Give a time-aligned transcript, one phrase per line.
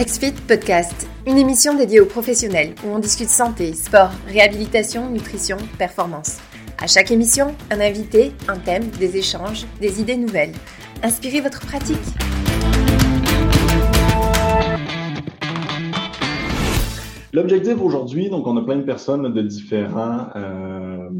[0.00, 6.38] XFIT Podcast, une émission dédiée aux professionnels où on discute santé, sport, réhabilitation, nutrition, performance.
[6.82, 10.54] À chaque émission, un invité, un thème, des échanges, des idées nouvelles.
[11.02, 11.98] Inspirez votre pratique.
[17.34, 21.10] L'objectif aujourd'hui, donc on a plein de personnes de différents, euh,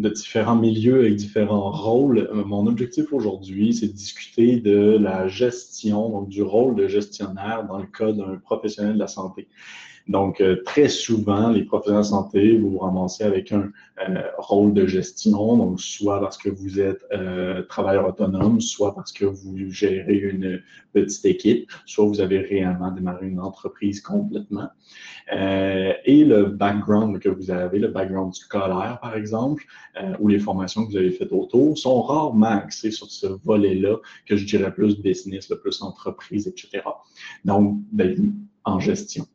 [0.00, 2.18] de différents milieux avec différents rôles.
[2.32, 7.66] Euh, mon objectif aujourd'hui, c'est de discuter de la gestion, donc du rôle de gestionnaire
[7.66, 9.48] dans le cas d'un professionnel de la santé.
[10.10, 13.70] Donc, euh, très souvent, les professionnels de santé, vous vous ramassez avec un
[14.08, 19.12] euh, rôle de gestion, donc soit parce que vous êtes euh, travailleur autonome, soit parce
[19.12, 24.70] que vous gérez une petite équipe, soit vous avez réellement démarré une entreprise complètement.
[25.32, 29.64] Et le background que vous avez, le background scolaire, par exemple,
[30.18, 34.36] ou les formations que vous avez faites autour, sont rarement axés sur ce volet-là, que
[34.36, 36.82] je dirais plus business, le plus entreprise, etc.
[37.44, 39.26] Donc, ben, en gestion.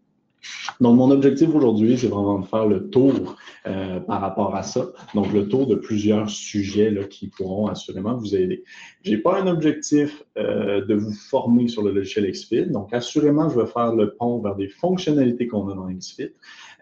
[0.82, 4.88] Donc, mon objectif aujourd'hui, c'est vraiment de faire le tour euh, par rapport à ça.
[5.14, 8.64] Donc, le tour de plusieurs sujets qui pourront assurément vous aider.
[9.04, 12.72] Je n'ai pas un objectif euh, de vous former sur le logiciel XFIT.
[12.72, 16.34] Donc, assurément, je vais faire le pont vers des fonctionnalités qu'on a dans XFIT.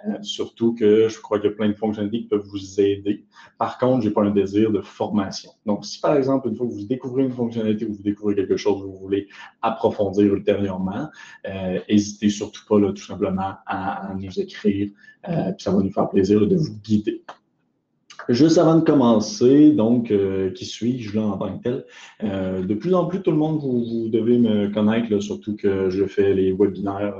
[0.07, 3.25] Euh, surtout que je crois qu'il y a plein de fonctionnalités qui peuvent vous aider.
[3.57, 5.51] Par contre, je n'ai pas un désir de formation.
[5.65, 8.57] Donc, si par exemple, une fois que vous découvrez une fonctionnalité ou vous découvrez quelque
[8.57, 9.27] chose que vous voulez
[9.61, 11.09] approfondir ultérieurement,
[11.89, 14.89] n'hésitez surtout pas là, tout simplement à, nous écrire.
[15.29, 17.23] Euh, puis ça va nous faire plaisir de vous guider.
[18.29, 21.85] Juste avant de commencer, donc, euh, qui suis-je là en tant que tel?
[22.23, 26.05] Euh, de plus en plus, tout le monde, vous, devez me connaître, surtout que je
[26.05, 27.15] fais les webinaires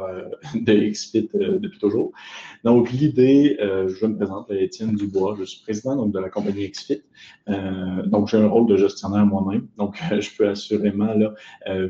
[0.56, 2.12] de XFIT depuis toujours.
[2.64, 7.04] Donc, l'idée, je me présente, Étienne Dubois, je suis président donc, de la compagnie XFIT.
[8.06, 11.34] donc, j'ai un rôle de gestionnaire moi-même, donc je peux assurément là,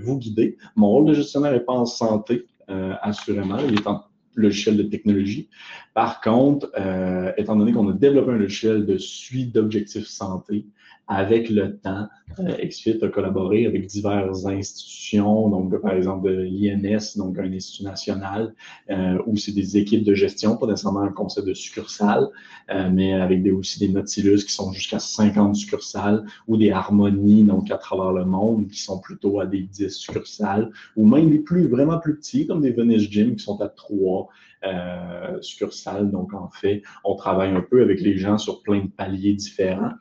[0.01, 0.57] vous guider.
[0.75, 4.03] Mon rôle de gestionnaire n'est pas en santé, assurément, il est en
[4.35, 5.49] logiciel de technologie.
[5.93, 10.65] Par contre, euh, étant donné qu'on a développé un logiciel de suite d'objectifs santé,
[11.07, 12.07] avec le temps,
[12.39, 17.83] euh, XFIT a collaboré avec diverses institutions, donc par exemple de l'INS, donc un institut
[17.83, 18.53] national,
[18.89, 22.29] euh, où c'est des équipes de gestion, pas nécessairement un concept de succursale,
[22.71, 27.43] euh, mais avec des, aussi des Nautilus qui sont jusqu'à 50 succursales, ou des harmonies,
[27.43, 31.39] donc à travers le monde, qui sont plutôt à des 10 succursales, ou même des
[31.39, 34.29] plus, vraiment plus petits, comme des Venice Gym, qui sont à 3
[34.65, 36.09] euh, succursales.
[36.09, 39.91] Donc, en fait, on travaille un peu avec les gens sur plein de paliers différents.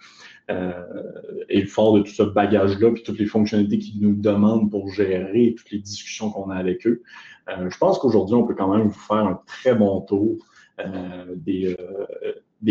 [0.52, 0.72] Euh,
[1.48, 5.54] et fort de tout ce bagage-là, puis toutes les fonctionnalités qu'ils nous demandent pour gérer,
[5.56, 7.02] toutes les discussions qu'on a avec eux,
[7.48, 10.38] euh, je pense qu'aujourd'hui, on peut quand même vous faire un très bon tour
[10.78, 11.76] euh, des,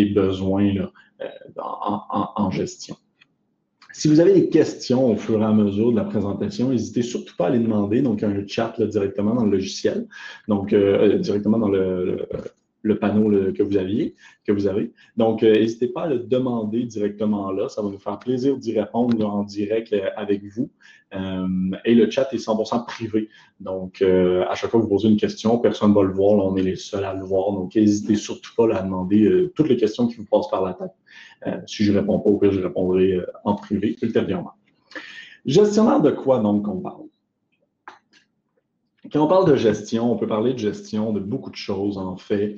[0.05, 0.89] besoins
[1.57, 2.95] en, gestion.
[3.93, 7.35] Si vous avez des questions au fur et à mesure de la présentation, n'hésitez surtout
[7.35, 8.01] pas à les demander.
[8.01, 10.07] Donc, il y a un chat directement dans le logiciel,
[10.47, 12.25] donc directement dans le
[12.99, 14.15] panneau que vous aviez,
[14.45, 14.91] que vous avez.
[15.17, 17.69] Donc, euh, n'hésitez pas à le demander directement là.
[17.69, 20.69] Ça va nous faire plaisir d'y répondre en direct euh, avec vous.
[21.13, 21.47] Euh,
[21.85, 23.29] et le chat est 100% privé.
[23.59, 26.37] Donc, à chaque fois que vous posez une question, personne ne va le voir.
[26.37, 27.51] Là, on est les seuls à le voir.
[27.51, 31.63] Donc, n'hésitez surtout pas à demander toutes les questions qui vous passent par la tête.
[31.67, 34.53] si je ne réponds pas, au pire, je répondrai en privé ultérieurement.
[35.45, 37.03] Gestionnaire de quoi donc on parle?
[39.11, 42.17] Quand on parle de gestion, on peut parler de gestion de beaucoup de choses, en
[42.17, 42.57] fait.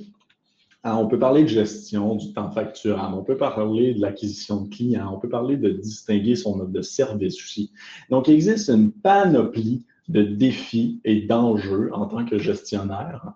[0.85, 4.69] Ah, on peut parler de gestion du temps facturable, on peut parler de l'acquisition de
[4.69, 7.71] clients, on peut parler de distinguer son offre de service aussi.
[8.09, 13.33] Donc, il existe une panoplie de défis et d'enjeux en tant que gestionnaire.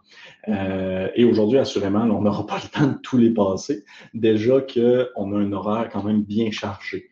[0.49, 3.85] Euh, et aujourd'hui, assurément, on n'aura pas le temps de tous les passer.
[4.13, 7.09] Déjà qu'on a un horaire quand même bien chargé.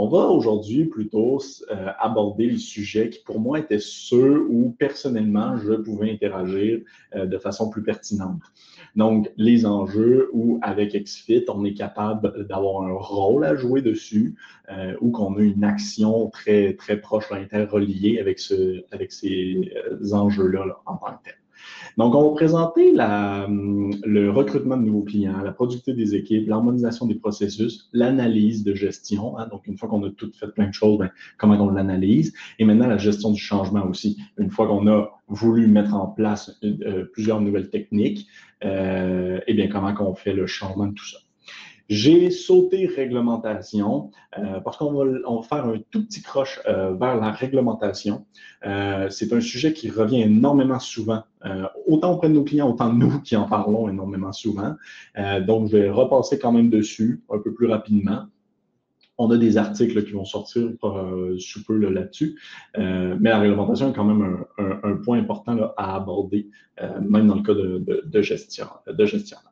[0.00, 1.40] On va aujourd'hui plutôt
[1.72, 6.82] euh, aborder les sujets qui, pour moi, étaient ceux où personnellement je pouvais interagir
[7.16, 8.40] euh, de façon plus pertinente.
[8.94, 14.36] Donc, les enjeux où, avec XFIT, on est capable d'avoir un rôle à jouer dessus
[14.70, 19.68] euh, ou qu'on a une action très, très proche, interreliée avec, ce, avec ces
[20.12, 21.34] enjeux-là là, en tant que tel.
[21.96, 27.14] Donc, on va présenter le recrutement de nouveaux clients, la productivité des équipes, l'harmonisation des
[27.14, 29.38] processus, l'analyse de gestion.
[29.38, 29.48] Hein.
[29.50, 32.32] donc, une fois qu'on a tout fait plein de choses, ben, comment on l'analyse.
[32.58, 34.18] Et maintenant, la gestion du changement aussi.
[34.38, 38.26] Une fois qu'on a voulu mettre en place euh, plusieurs nouvelles techniques,
[38.64, 41.18] euh, eh bien, comment on fait le changement de tout ça.
[41.88, 47.30] J'ai sauté réglementation euh, parce qu'on va, faire un tout petit croche euh, vers la
[47.30, 48.26] réglementation.
[48.66, 51.22] Euh, c'est un sujet qui revient énormément souvent,
[51.86, 54.74] autant auprès de nos clients, autant nous qui en parlons énormément souvent.
[55.46, 58.26] donc, je vais repasser quand même dessus un peu plus rapidement.
[59.20, 62.38] On a des articles qui vont sortir euh, sous peu là-dessus,
[62.78, 66.48] euh, mais la réglementation est quand même un, point important à aborder,
[66.80, 69.47] euh, même dans le cas de, de gestion, de gestionnaire.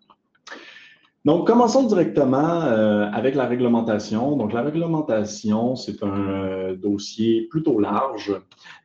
[1.26, 4.37] Donc, commençons directement euh, avec la réglementation.
[4.37, 8.32] Donc, la réglementation, c'est un euh, dossier plutôt large.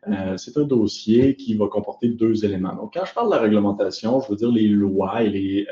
[0.08, 2.74] Euh, c'est un dossier qui va comporter deux éléments.
[2.74, 5.68] Donc, quand je parle de la réglementation, je veux dire les lois et les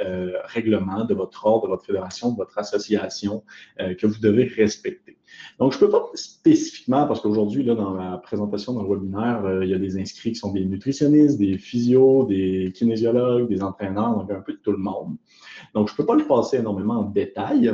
[0.45, 3.44] règlements de votre ordre, de votre fédération, de votre association
[3.80, 5.18] que vous devez respecter.
[5.60, 9.70] Donc, je ne peux pas spécifiquement, parce qu'aujourd'hui, dans la présentation, dans le webinaire, il
[9.70, 14.31] y a des inscrits qui sont des nutritionnistes, des physios, des kinésiologues, des entraîneurs, donc
[14.31, 15.16] un peu de tout le monde.
[15.74, 17.74] Donc, je ne peux pas le passer énormément en détail.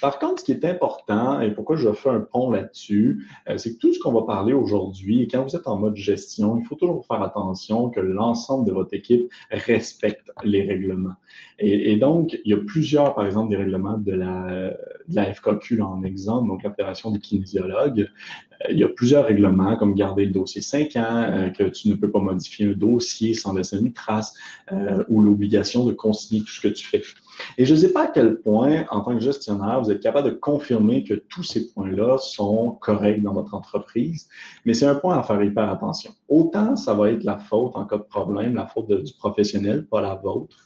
[0.00, 3.74] Par contre, ce qui est important, et pourquoi je fais un pont là-dessus, euh, c'est
[3.74, 6.74] que tout ce qu'on va parler aujourd'hui, quand vous êtes en mode gestion, il faut
[6.74, 11.14] toujours faire attention que l'ensemble de votre équipe respecte les règlements.
[11.58, 14.70] Et, donc, il y a plusieurs, par exemple, des règlements de la,
[15.08, 18.00] de la FKQ en exemple, donc la Fédération des kinésiologues.
[18.00, 21.88] Euh, il y a plusieurs règlements, comme garder le dossier 5 ans, euh, que tu
[21.88, 24.34] ne peux pas modifier un dossier sans laisser une trace,
[25.08, 27.02] ou l'obligation de consigner tout ce que tu fais.
[27.58, 30.30] Et je ne sais pas à quel point, en tant que gestionnaire, vous êtes capable
[30.30, 34.28] de confirmer que tous ces points-là sont corrects dans votre entreprise,
[34.64, 36.12] mais c'est un point à faire hyper attention.
[36.28, 40.00] Autant ça va être la faute en cas de problème, la faute du professionnel, pas
[40.00, 40.56] la vôtre,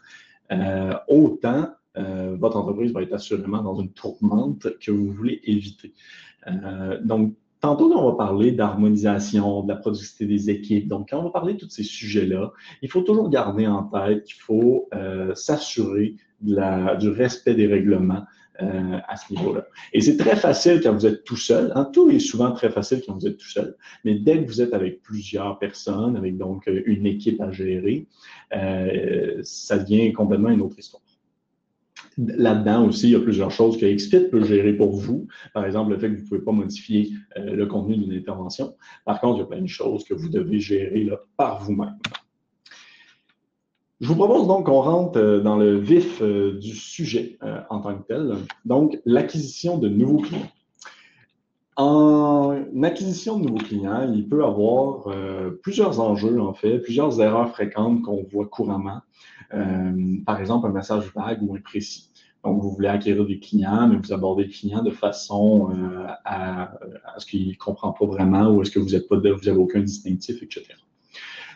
[0.52, 5.94] euh, autant euh, votre entreprise va être assurément dans une tourmente que vous voulez éviter.
[6.46, 10.88] Euh, donc, Tantôt, on va parler d'harmonisation, de la productivité des équipes.
[10.88, 12.52] Donc, quand on va parler de tous ces sujets-là,
[12.82, 14.88] il faut toujours garder en tête qu'il faut
[15.34, 18.24] s'assurer du respect des règlements
[18.60, 19.68] euh, à ce niveau-là.
[19.92, 21.70] Et c'est très facile quand vous êtes tout seul.
[21.76, 23.76] Hein, tout est souvent très facile quand vous êtes tout seul.
[24.04, 28.08] Mais dès que vous êtes avec plusieurs personnes, avec donc une équipe à gérer,
[28.56, 31.02] euh, ça devient complètement une autre histoire.
[32.18, 35.28] Là-dedans aussi, il y a plusieurs choses que XFIT peut gérer pour vous.
[35.54, 38.74] Par exemple, le fait que vous ne pouvez pas modifier euh, le contenu d'une intervention.
[39.04, 41.96] Par contre, il y a plein de choses que vous devez gérer là, par vous-même.
[44.00, 47.38] Je vous propose donc qu'on rentre euh, dans le vif euh, du sujet
[47.70, 48.34] en tant que tel,
[48.64, 50.50] donc l'acquisition de nouveaux clients.
[51.76, 55.14] En acquisition de nouveaux clients, il peut avoir
[55.62, 59.00] plusieurs enjeux, en fait, plusieurs erreurs fréquentes qu'on voit couramment.
[60.26, 62.07] par exemple, un message vague ou imprécis.
[62.44, 65.70] Donc, vous voulez acquérir des clients, mais vous abordez le client de façon
[66.24, 66.72] à,
[67.18, 70.74] ce qu'il ne comprend pas vraiment ou est-ce que vous n'avez vous aucun distinctif, etc.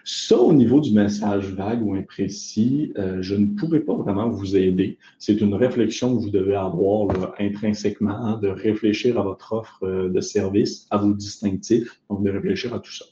[0.05, 4.57] Ça, au niveau du message vague ou imprécis, euh, je ne pourrais pas vraiment vous
[4.57, 4.99] aider.
[5.19, 10.09] C'est une réflexion que vous devez avoir intrinsèquement, hein, de réfléchir à votre offre euh,
[10.09, 13.05] de service, à vos distinctifs, donc de réfléchir à tout ça.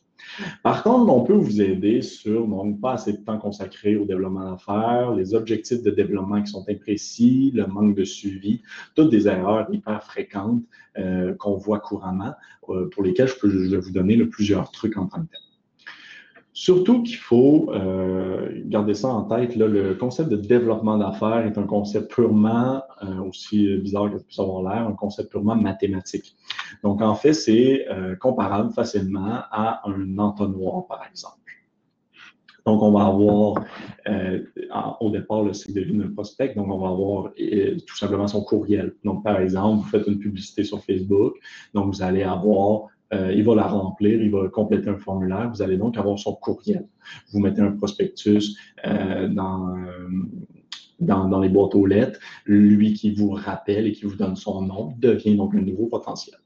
[0.62, 4.50] Par contre, on peut vous aider sur donc pas assez de temps consacré au développement
[4.50, 8.62] d'affaires, les objectifs de développement qui sont imprécis, le manque de suivi,
[8.94, 10.62] toutes des erreurs hyper fréquentes
[10.99, 15.23] euh, qu'on voit couramment, pour lesquelles je peux vais vous donner plusieurs trucs en tant
[15.23, 15.50] que tel.
[16.61, 19.57] Surtout qu'il faut euh, garder ça en tête.
[19.57, 24.25] Là, le concept de développement d'affaires est un concept purement, euh, aussi bizarre que ça
[24.25, 26.37] puisse avoir l'air, un concept purement mathématique.
[26.83, 31.39] Donc, en fait, c'est euh, comparable facilement à un entonnoir, par exemple.
[32.67, 33.65] Donc, on va avoir
[35.01, 36.53] au départ le cycle de vie d'un prospect.
[36.57, 37.31] Donc, on va avoir
[37.87, 38.93] tout simplement son courriel.
[39.03, 41.37] Donc, par exemple, vous faites une publicité sur Facebook.
[41.73, 45.51] Donc, vous allez avoir euh, il va la remplir, il va compléter un formulaire.
[45.53, 46.87] Vous allez donc avoir son courriel.
[47.33, 49.29] Vous mettez un prospectus euh, euh,
[51.00, 52.21] dans, dans, les boîtes aux lettres.
[52.45, 56.37] Lui qui vous rappelle et qui vous donne son nom devient donc un nouveau potentiel.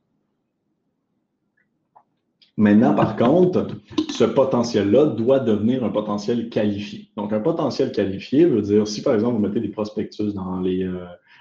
[2.57, 3.67] Maintenant, par contre,
[4.11, 7.09] ce potentiel-là doit devenir un potentiel qualifié.
[7.17, 10.89] Donc, un potentiel qualifié veut dire, si par exemple, vous mettez des prospectus dans les,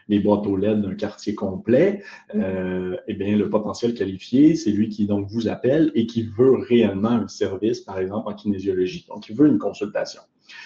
[0.08, 2.04] les boîtes aux LED d'un quartier complet,
[2.36, 6.54] euh, eh bien, le potentiel qualifié, c'est lui qui donc vous appelle et qui veut
[6.54, 9.06] réellement un service, par exemple en kinésiologie.
[9.08, 10.22] Donc, il veut une consultation.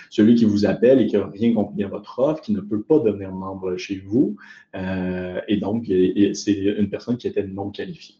[0.10, 2.82] Celui qui vous appelle et qui n'a rien compris à votre offre, qui ne peut
[2.82, 4.36] pas devenir membre chez vous,
[4.75, 5.86] euh, et donc
[6.34, 8.15] c'est une personne qui était non qualifiée.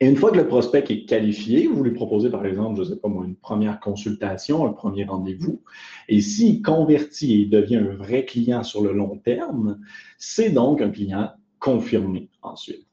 [0.00, 2.94] Et une fois que le prospect est qualifié, vous lui proposez, par exemple, je ne
[2.94, 5.62] sais pas moi, une première consultation, un premier rendez-vous.
[6.08, 9.78] Et s'il convertit et devient un vrai client sur le long terme,
[10.18, 12.87] c'est donc un client confirmé ensuite.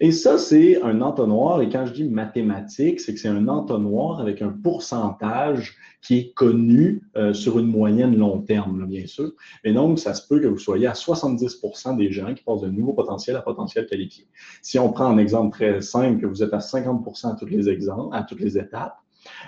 [0.00, 1.62] Et ça, c'est un entonnoir.
[1.62, 6.32] Et quand je dis mathématique, c'est que c'est un entonnoir avec un pourcentage qui est
[6.34, 9.32] connu euh, sur une moyenne long terme, bien sûr.
[9.64, 12.68] Et donc, ça se peut que vous soyez à 70% des gens qui passent de
[12.68, 14.26] nouveau potentiel à potentiel qualifié.
[14.62, 17.68] Si on prend un exemple très simple, que vous êtes à 50 à toutes les
[17.68, 18.96] exemples, à toutes les étapes,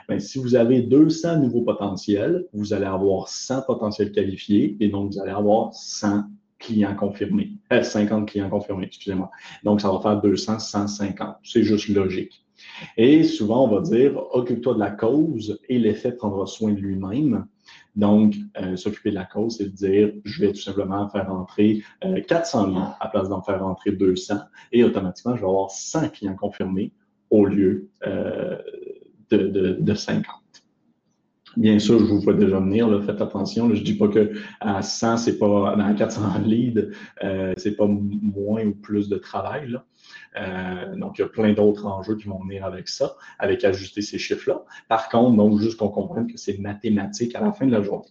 [0.09, 5.13] Bien, si vous avez 200 nouveaux potentiels, vous allez avoir 100 potentiels qualifiés et donc
[5.13, 6.25] vous allez avoir 100
[6.59, 9.31] clients confirmés, 50 clients confirmés, excusez-moi.
[9.65, 11.37] Donc, ça va faire 200, 150.
[11.43, 12.45] C'est juste logique.
[12.97, 17.47] Et souvent, on va dire, occupe-toi de la cause et l'effet prendra soin de lui-même.
[17.95, 21.83] Donc, euh, s'occuper de la cause, c'est de dire, je vais tout simplement faire entrer
[22.29, 24.37] 400 euh, liens à place d'en faire entrer 200
[24.73, 26.93] et automatiquement, je vais avoir 100 clients confirmés
[27.31, 28.59] au lieu euh,
[29.31, 30.25] de, 50.
[31.59, 33.69] Bien sûr, je vous vois déjà venir, faites attention.
[33.75, 36.93] je ne dis pas que à 100, c'est pas, à 400 leads,
[37.25, 39.77] euh, c'est pas moins ou plus de travail.
[40.37, 44.03] Euh, donc, il y a plein d'autres enjeux qui vont venir avec ça, avec ajuster
[44.03, 44.63] ces chiffres-là.
[44.89, 48.07] Par contre, donc, juste qu'on comprenne que c'est mathématique à la fin de la journée.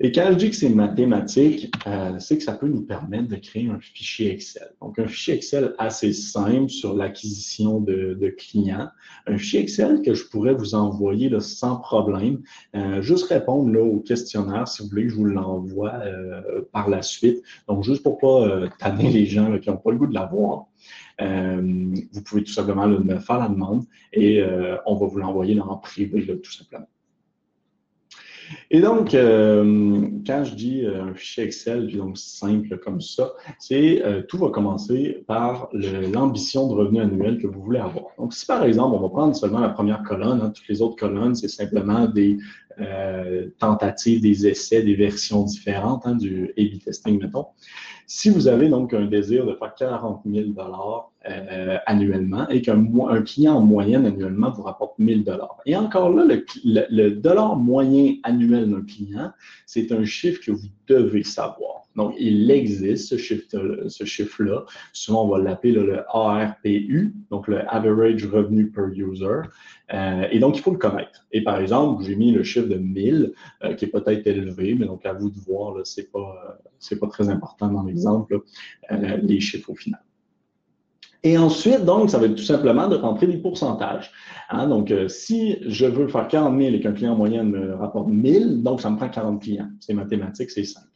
[0.00, 3.34] Et quand je dis que c'est mathématique, euh, c'est que ça peut nous permettre de
[3.34, 4.68] créer un fichier Excel.
[4.80, 8.88] Donc, un fichier Excel assez simple sur l'acquisition de, clients.
[9.26, 12.42] Un fichier Excel que je pourrais vous envoyer là, sans problème.
[12.76, 17.02] Euh, juste répondre là, au questionnaire, si vous voulez, je vous l'envoie euh, par la
[17.02, 17.42] suite.
[17.66, 20.66] Donc, juste pour pas tanner les gens qui n'ont pas le goût de l'avoir.
[21.18, 24.44] vous pouvez tout simplement me faire la demande et
[24.86, 26.86] on va vous l'envoyer en privé, tout simplement.
[28.70, 34.04] Et donc, euh, quand je dis euh, un fichier Excel, donc simple comme ça, c'est
[34.04, 38.06] euh, tout va commencer par l'ambition de revenu annuel que vous voulez avoir.
[38.18, 40.96] Donc, si par exemple, on va prendre seulement la première colonne, hein, toutes les autres
[40.96, 42.38] colonnes, c'est simplement des
[43.58, 47.46] tentatives, des essais, des versions différentes hein, du A-B testing, mettons.
[48.10, 50.46] Si vous avez donc un désir de faire 40 000
[51.28, 52.82] euh, annuellement et qu'un
[53.22, 55.58] client en moyenne annuellement vous rapporte 1000 dollars.
[55.66, 56.24] Et encore là,
[56.64, 59.30] le, dollar moyen annuel d'un client,
[59.66, 61.82] c'est un chiffre que vous devez savoir.
[61.96, 64.64] Donc, il existe ce chiffre-là.
[64.92, 69.40] Souvent, on va l'appeler le ARPU, donc le Average Revenue Per User.
[69.92, 71.26] Euh, et donc, il faut le connaître.
[71.32, 73.32] Et par exemple, j'ai mis le chiffre de 1000,
[73.64, 76.60] euh, qui est peut-être élevé, mais donc à vous de voir, ce n'est pas,
[77.00, 78.40] pas très important dans l'exemple,
[79.22, 80.00] les chiffres au final.
[81.24, 84.10] Et ensuite, donc, ça va être tout simplement de rentrer des pourcentages.
[84.50, 84.68] Hein.
[84.68, 88.62] Donc, euh, si je veux faire 40 000 et qu'un client moyen me rapporte 1000,
[88.62, 89.68] donc ça me prend 40 clients.
[89.80, 90.86] C'est mathématique, c'est simple.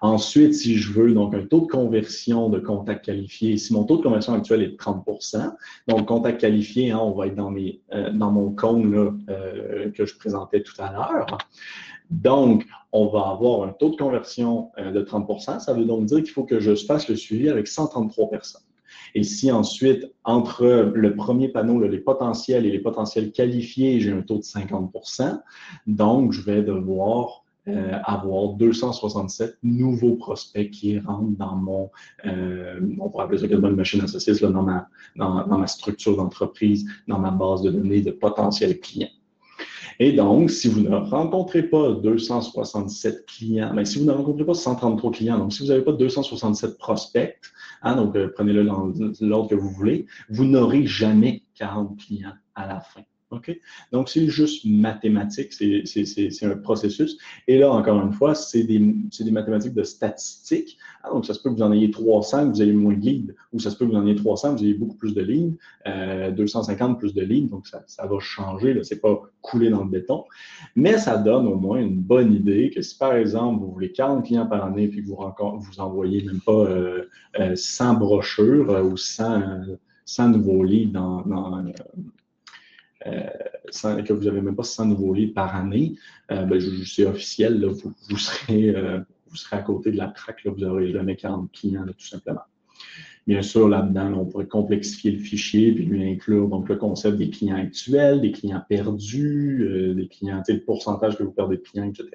[0.00, 3.98] Ensuite, si je veux donc un taux de conversion de contact qualifié, si mon taux
[3.98, 5.52] de conversion actuel est de 30%
[5.86, 9.90] donc contact qualifié, hein, on va être dans, mes, euh, dans mon cône là, euh,
[9.92, 11.38] que je présentais tout à l'heure.
[12.12, 16.32] Donc, on va avoir un taux de conversion de 30% Ça veut donc dire qu'il
[16.32, 18.62] faut que je fasse le suivi avec 133 personnes.
[19.14, 24.22] Et si ensuite, entre le premier panneau, les potentiels et les potentiels qualifiés, j'ai un
[24.22, 25.40] taux de 50%
[25.86, 31.90] donc je vais devoir euh, avoir 267 nouveaux prospects qui rentrent dans mon,
[32.26, 36.84] euh, on pourrait appeler ça une machine associée, là, dans, ma, dans, ma structure d'entreprise,
[37.06, 39.10] dans ma base de données de potentiels clients.
[40.04, 44.52] Et donc, si vous ne rencontrez pas 267 clients, mais si vous ne rencontrez pas
[44.52, 47.38] 133 clients, donc si vous n'avez pas 267 prospects,
[47.82, 50.06] Hein, donc, euh, prenez-le dans l'ordre que vous voulez.
[50.28, 53.02] Vous n'aurez jamais 40 clients à la fin.
[53.32, 53.58] OK?
[53.90, 57.18] Donc, c'est juste mathématique, c'est un processus.
[57.48, 60.78] Et là, encore une fois, c'est des, des, mathématiques de statistiques.
[61.02, 63.00] Ah, donc, ça se peut que vous en ayez 300, que vous ayez moins de
[63.00, 65.14] leads, ou ça se peut que vous en ayez 300, que vous ayez beaucoup plus
[65.14, 69.22] de lignes, euh, 250 plus de lignes, donc ça, ça va changer, ce n'est pas
[69.40, 70.24] couler dans le béton.
[70.76, 74.24] Mais ça donne au moins une bonne idée que si, par exemple, vous voulez 40
[74.24, 77.04] clients par année, puis que vous, vous envoyez même pas euh,
[77.54, 79.42] 100 euh, brochures euh, ou 100,
[80.04, 81.64] 100 nouveaux leads dans, dans
[83.06, 85.94] euh, que vous n'avez même pas 100 nouveaux leads par année,
[86.30, 90.60] euh, ben, c'est officiel, vous, serez, euh, vous serez à côté de la traque, vous
[90.60, 92.42] n'aurez jamais 40 clients, tout simplement.
[93.26, 97.30] Bien sûr, là-dedans, on pourrait complexifier le fichier puis lui inclure donc le concept des
[97.30, 102.08] clients actuels, des clients perdus, des clients, le pourcentage que vous perdez de clients, etc.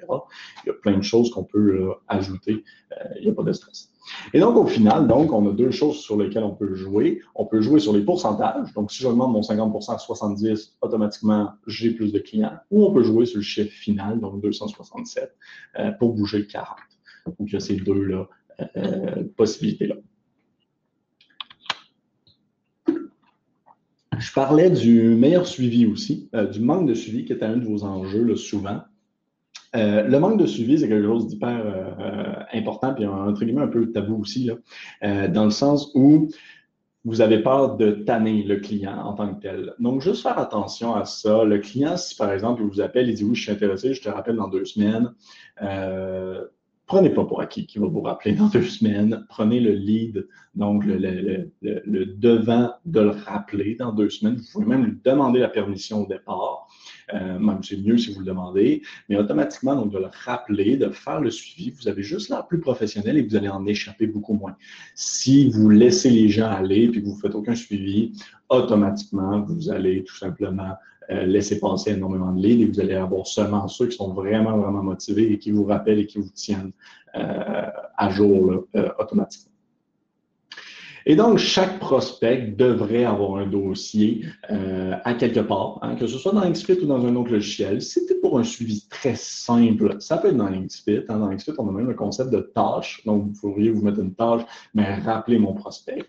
[0.64, 2.62] Il y a plein de choses qu'on peut ajouter.
[3.16, 3.90] il n'y a pas de stress.
[4.32, 7.20] Et donc, au final, donc, on a deux choses sur lesquelles on peut jouer.
[7.34, 8.72] On peut jouer sur les pourcentages.
[8.74, 12.56] Donc, si demande mon 50 à 70%, automatiquement, j'ai plus de clients.
[12.70, 15.34] Ou on peut jouer sur le chiffre final, donc 267,
[15.78, 16.76] euh, pour bouger 40.
[17.26, 18.24] Donc, il y a ces deux euh,
[18.76, 19.96] euh, possibilités-là.
[24.18, 27.84] Je parlais du meilleur suivi aussi, du manque de suivi qui est un de vos
[27.84, 28.80] enjeux souvent.
[29.76, 33.68] Euh, le manque de suivi, c'est quelque chose d'hyper euh, important, puis entre guillemets un
[33.68, 34.50] peu tabou aussi,
[35.02, 36.28] euh, dans le sens où
[37.04, 39.74] vous avez peur de tanner le client en tant que tel.
[39.78, 41.44] Donc, juste faire attention à ça.
[41.44, 44.02] Le client, si par exemple, il vous appelle, il dit oui, je suis intéressé, je
[44.02, 45.12] te rappelle dans deux semaines,
[46.88, 49.24] prenez pas pour acquis qui va vous rappeler dans deux semaines.
[49.28, 54.36] Prenez le lead, donc le, devant de le rappeler dans deux semaines.
[54.36, 56.66] Vous pouvez même lui demander la permission au départ.
[57.14, 60.90] Euh, même c'est mieux si vous le demandez, mais automatiquement, donc de le rappeler, de
[60.90, 64.34] faire le suivi, vous avez juste l'air plus professionnel et vous allez en échapper beaucoup
[64.34, 64.56] moins.
[64.94, 68.12] Si vous laissez les gens aller et que vous ne faites aucun suivi,
[68.50, 70.74] automatiquement, vous allez tout simplement
[71.10, 74.58] euh, laisser passer énormément de leads et vous allez avoir seulement ceux qui sont vraiment,
[74.58, 76.72] vraiment motivés et qui vous rappellent et qui vous tiennent
[77.16, 79.52] euh, à jour euh, automatiquement.
[81.06, 86.32] Et donc, chaque prospect devrait avoir un dossier à quelque part, hein, que ce soit
[86.32, 87.80] dans XFIT ou dans un autre logiciel.
[87.80, 89.96] C'était pour un suivi très simple.
[90.00, 91.06] Ça peut être dans XFIT.
[91.08, 91.18] Hein.
[91.18, 93.02] Dans XFIT, on a même le concept de tâche.
[93.06, 94.42] Donc, vous pourriez vous mettre une tâche,
[94.74, 96.04] mais rappeler mon prospect.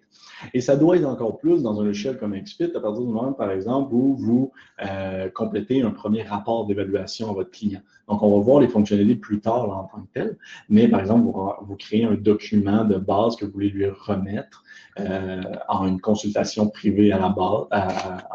[0.53, 3.33] Et ça doit être encore plus dans un logiciel comme XFIT à partir du moment,
[3.33, 4.51] par exemple, où vous
[4.85, 7.81] euh, complétez un premier rapport d'évaluation à votre client.
[8.07, 10.37] Donc, on va voir les fonctionnalités plus tard en tant que tel,
[10.69, 11.31] mais par exemple,
[11.61, 14.63] vous, créez un document de base que vous voulez lui remettre
[14.99, 17.67] euh, en une consultation privée à la base,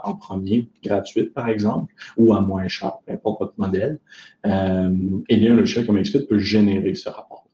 [0.05, 3.99] en premier, gratuite par exemple, ou à moins cher, peu importe votre modèle.
[4.47, 4.95] Euh,
[5.29, 7.45] eh bien, un logiciel comme XFIT peut générer ce rapport.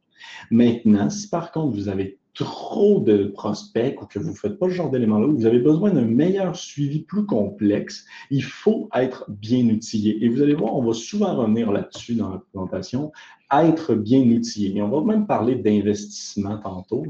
[0.50, 4.68] Maintenant, si par contre vous avez trop de prospects ou que vous ne faites pas
[4.68, 9.64] ce genre d'éléments-là, vous avez besoin d'un meilleur suivi plus complexe, il faut être bien
[9.68, 10.24] outillé.
[10.24, 13.12] Et vous allez voir, on va souvent revenir là-dessus dans la présentation,
[13.52, 14.76] être bien outillé.
[14.76, 17.04] Et on va même parler d'investissement tantôt.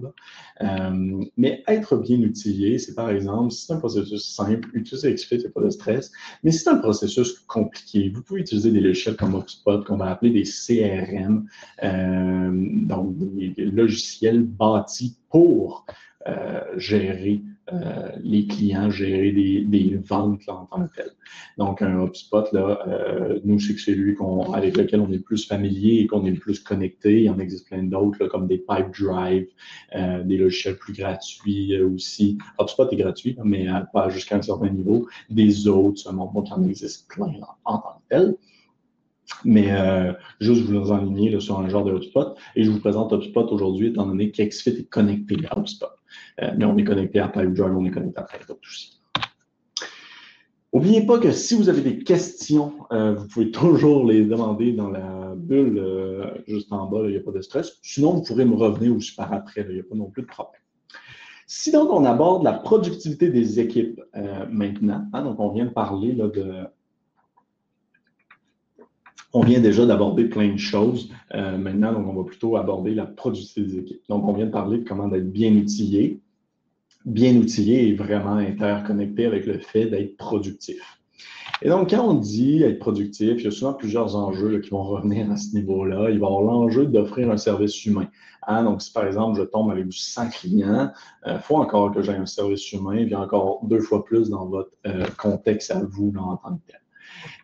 [0.63, 5.37] Euh, mais être bien outillé, c'est par exemple, si c'est un processus simple, utiliser XFIT,
[5.37, 6.11] il n'y a pas de stress.
[6.43, 10.11] Mais si c'est un processus compliqué, vous pouvez utiliser des logiciels comme HubSpot, qu'on va
[10.11, 11.47] appeler des CRM,
[11.83, 12.51] euh,
[12.87, 15.87] donc des logiciels bâtis pour
[16.29, 17.43] euh, gérer
[17.73, 21.11] euh, les clients, gérer des, ventes là, en tant que tel.
[21.59, 24.17] Donc, un HubSpot, là, euh, nous, c'est que c'est lui
[24.55, 27.19] avec lequel on est le plus familier et qu'on est le plus connecté.
[27.21, 29.47] Il y en existe plein d'autres, comme des Pipedrive,
[29.95, 32.39] euh, des logiciels plus gratuits aussi.
[32.61, 35.09] HubSpot est gratuit, mais pas jusqu'à un certain niveau.
[35.29, 37.33] Des autres, ce monde, il en existe plein
[37.65, 38.37] en, tant que tel.
[39.45, 39.69] Mais
[40.41, 42.35] juste vous enligner sur un genre de HubSpot.
[42.57, 46.00] Et je vous présente HubSpot aujourd'hui, étant donné qu'XFIT est connecté à HubSpot.
[46.43, 49.01] Euh, mais on est connecté à Pipedrive, on est connecté à d'autres aussi.
[50.73, 54.89] N'oubliez pas que si vous avez des questions, euh, vous pouvez toujours les demander dans
[54.89, 57.79] la bulle euh, juste en bas, il n'y a pas de stress.
[57.83, 60.29] Sinon, vous pourrez me revenir aussi par après, il n'y a pas non plus de
[60.29, 60.61] problème.
[61.49, 64.01] Si donc on aborde la productivité des équipes
[64.49, 66.65] maintenant, hein, donc on vient de parler là, de,
[69.33, 71.11] on vient déjà d'aborder plein de choses.
[71.33, 74.03] maintenant, donc, on va plutôt aborder la productivité des équipes.
[74.09, 76.21] Donc, on vient de parler de comment être bien outillé,
[77.05, 81.01] bien outillé et vraiment interconnecté avec le fait d'être productif.
[81.63, 84.83] Et donc, quand on dit être productif, il y a souvent plusieurs enjeux qui vont
[84.83, 86.09] revenir à ce niveau-là.
[86.11, 88.09] Il va y avoir l'enjeu d'offrir un service humain.
[88.47, 88.65] Hein?
[88.65, 90.91] Donc, si par exemple, je tombe avec du 100 clients,
[91.27, 94.47] il euh, faut encore que j'aie un service humain, a encore deux fois plus dans
[94.47, 96.81] votre euh, contexte à vous en tant que tel.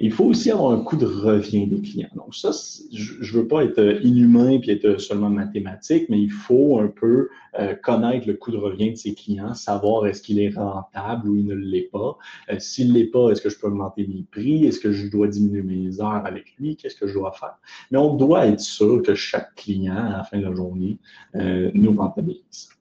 [0.00, 2.11] Il faut aussi avoir un coût de revient des clients.
[2.14, 2.50] Donc ça,
[2.92, 6.88] je ne veux pas être euh, inhumain puis être seulement mathématique, mais il faut un
[6.88, 11.29] peu euh, connaître le coût de revient de ses clients, savoir est-ce qu'il est rentable
[11.29, 12.18] ou il ne l'est pas.
[12.50, 14.66] Euh, s'il ne l'est pas, est-ce que je peux augmenter mes prix?
[14.66, 16.76] Est-ce que je dois diminuer mes heures avec lui?
[16.76, 17.57] Qu'est-ce que je dois faire?
[17.90, 20.98] Mais on doit être sûr que chaque client, à la fin de la journée,
[21.35, 22.76] nous rentabilise.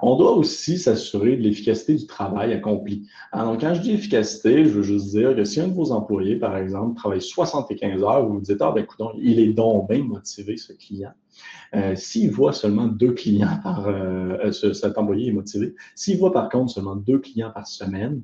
[0.00, 3.08] On doit aussi s'assurer de l'efficacité du travail accompli.
[3.32, 5.92] Alors, donc, quand je dis efficacité, je veux juste dire que si un de vos
[5.92, 9.88] employés, par exemple, travaille 75 heures, vous vous dites, ah, ben, écoute, il est donc
[9.88, 11.12] bien motivé, ce client.
[11.74, 15.74] Euh, s'il voit seulement deux clients par, euh, euh, cet employé est motivé.
[15.94, 18.22] S'il voit par contre seulement deux clients par semaine,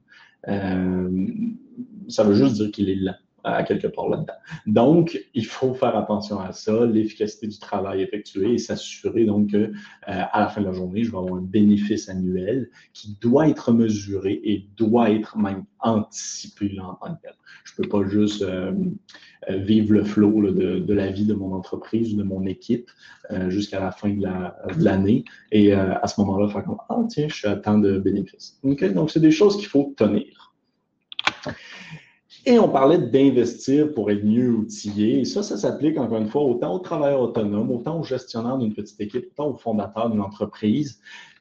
[2.09, 4.35] ça veut juste dire qu'il est lent à quelque part là-dedans.
[4.67, 9.57] Donc, il faut faire attention à ça, l'efficacité du travail effectué et s'assurer donc que
[9.57, 9.71] euh,
[10.07, 13.73] à la fin de la journée, je vais avoir un bénéfice annuel qui doit être
[13.73, 17.33] mesuré et doit être même anticipé là, en tant que tel.
[17.65, 18.73] Je ne peux pas juste euh,
[19.51, 22.91] euh, vivre le flot de, la vie de mon entreprise ou de mon équipe
[23.49, 27.49] jusqu'à la fin de l'année et à ce moment-là, faire comme Ah, tiens, je suis
[27.49, 28.61] à temps de bénéfices.
[28.63, 30.53] Donc, c'est des choses qu'il faut tenir.
[32.45, 35.21] Et on parlait d'investir pour être mieux outillé.
[35.21, 38.75] Et ça, ça s'applique encore une fois autant aux travailleurs autonomes, autant aux gestionnaires d'une
[38.75, 41.01] petite équipe, autant aux fondateurs d'une entreprise.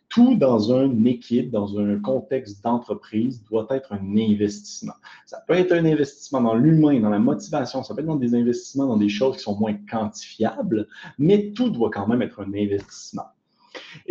[0.10, 4.94] Tout dans une équipe, dans un contexte d'entreprise, doit être un investissement.
[5.26, 8.36] Ça peut être un investissement dans l'humain, dans la motivation, ça peut être dans des
[8.36, 10.88] investissements dans des choses qui sont moins quantifiables,
[11.18, 13.24] mais tout doit quand même être un investissement.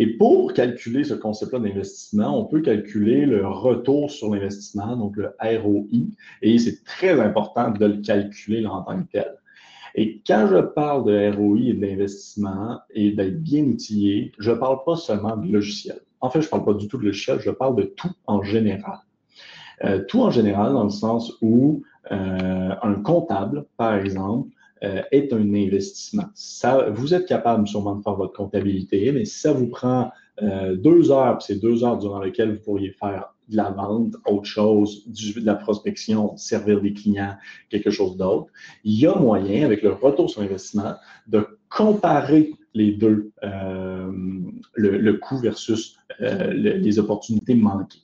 [0.01, 5.35] Et pour calculer ce concept-là d'investissement, on peut calculer le retour sur l'investissement, donc le
[5.39, 6.07] ROI,
[6.41, 9.37] et c'est très important de le calculer en tant que tel.
[9.93, 14.83] Et quand je parle de ROI et d'investissement et d'être bien outillé, je ne parle
[14.83, 15.99] pas seulement de logiciel.
[16.19, 18.41] En fait, je ne parle pas du tout de logiciel, je parle de tout en
[18.41, 18.97] général.
[19.83, 24.49] Euh, tout en général, dans le sens où euh, un comptable, par exemple,
[24.83, 26.25] euh, est un investissement.
[26.33, 30.11] Ça, vous êtes capable sûrement de faire votre comptabilité, mais si ça vous prend
[30.73, 35.07] deux heures, c'est deux heures durant lesquelles vous pourriez faire de la vente, autre chose,
[35.07, 37.35] du, de la prospection, servir des clients,
[37.69, 38.47] quelque chose d'autre,
[38.83, 40.95] il y a moyen, avec le retour sur investissement,
[41.27, 44.11] de comparer les deux, euh,
[44.73, 47.99] le, coût versus euh, les opportunités manquées.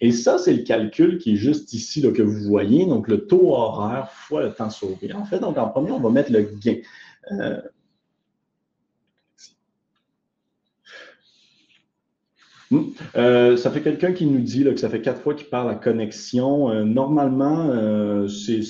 [0.00, 3.54] Et ça, c'est le calcul qui est juste ici que vous voyez, donc le taux
[3.54, 5.12] horaire fois le temps sauvé.
[5.12, 6.76] En fait, donc en premier, on va mettre le gain.
[7.32, 7.60] Euh,
[12.70, 12.90] Hmm.
[13.16, 15.74] Euh, ça fait quelqu'un qui nous dit que ça fait quatre fois qu'il parle à
[15.74, 16.70] connexion.
[16.70, 18.60] Euh, normalement, c'est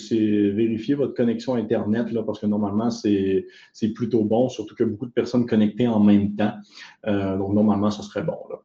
[0.51, 3.45] vérifier votre connexion Internet, là, parce que normalement, c'est
[3.97, 6.55] plutôt bon, surtout que beaucoup de personnes connectées en même temps.
[7.05, 8.39] donc, normalement, ça serait bon.
[8.51, 8.61] Là.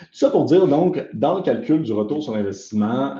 [0.00, 3.14] Tout ça pour dire, donc, dans le calcul du retour sur l'investissement,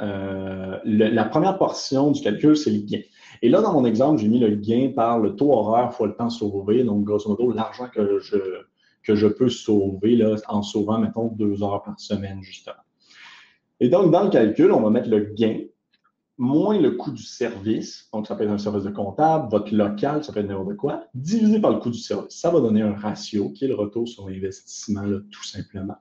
[0.84, 3.00] la première portion du calcul, c'est le gain.
[3.42, 6.14] Et là, dans mon exemple, j'ai mis le gain par le taux horaire fois le
[6.14, 8.36] temps sauvé, donc grosso modo, l'argent que je,
[9.02, 12.76] que je peux sauver là, en sauvant, mettons, deux heures par semaine, justement.
[13.80, 15.60] Et donc, dans le calcul, on va mettre le gain
[16.40, 20.24] moins le coût du service, donc ça peut être un service de comptable, votre local,
[20.24, 22.34] ça peut être n'importe quoi, divisé par le coût du service.
[22.34, 25.96] Ça va donner un ratio qui est le retour sur l'investissement, tout simplement.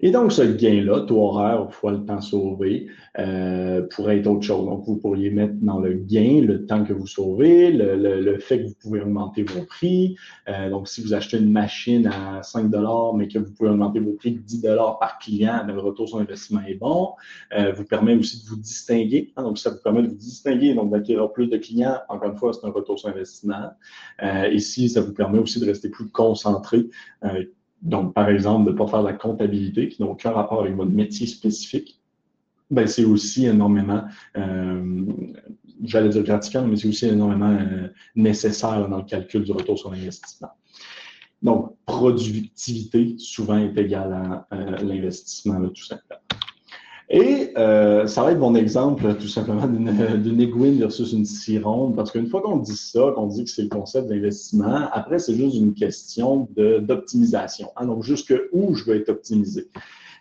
[0.00, 2.88] Et donc, ce gain-là, taux horaire fois le temps sauvé,
[3.18, 4.64] euh, pourrait être autre chose.
[4.66, 8.68] Donc, vous pourriez mettre dans le gain le temps que vous sauvez, le, fait que
[8.68, 10.16] vous pouvez augmenter vos prix.
[10.48, 12.70] Euh, donc, si vous achetez une machine à 5
[13.16, 14.62] mais que vous pouvez augmenter vos prix de 10
[14.98, 17.10] par client, ben, le retour sur investissement est bon.
[17.56, 19.32] Euh, vous permet aussi de vous distinguer.
[19.36, 21.98] Hein, donc, ça vous permet de vous distinguer, donc d'acquérir plus de clients.
[22.08, 23.70] Encore une fois, c'est un retour sur investissement.
[24.22, 26.86] Euh, ici, ça vous permet aussi de rester plus concentré.
[27.82, 30.90] Donc, par exemple, de ne pas faire la comptabilité, qui n'a aucun rapport avec votre
[30.90, 32.00] métier spécifique,
[32.70, 34.04] ben, c'est aussi énormément,
[34.36, 35.04] euh,
[35.82, 39.90] j'allais dire gratifiant, mais c'est aussi énormément euh, nécessaire dans le calcul du retour sur
[39.90, 40.50] l'investissement.
[41.42, 46.20] Donc, productivité souvent est égale à euh, l'investissement, tout simplement.
[47.12, 52.12] Et euh, ça va être mon exemple tout simplement d'une aiguine versus une cironde, parce
[52.12, 55.56] qu'une fois qu'on dit ça, qu'on dit que c'est le concept d'investissement, après c'est juste
[55.56, 57.70] une question d'optimisation.
[57.76, 59.66] Hein, donc, jusque où je veux être optimisé?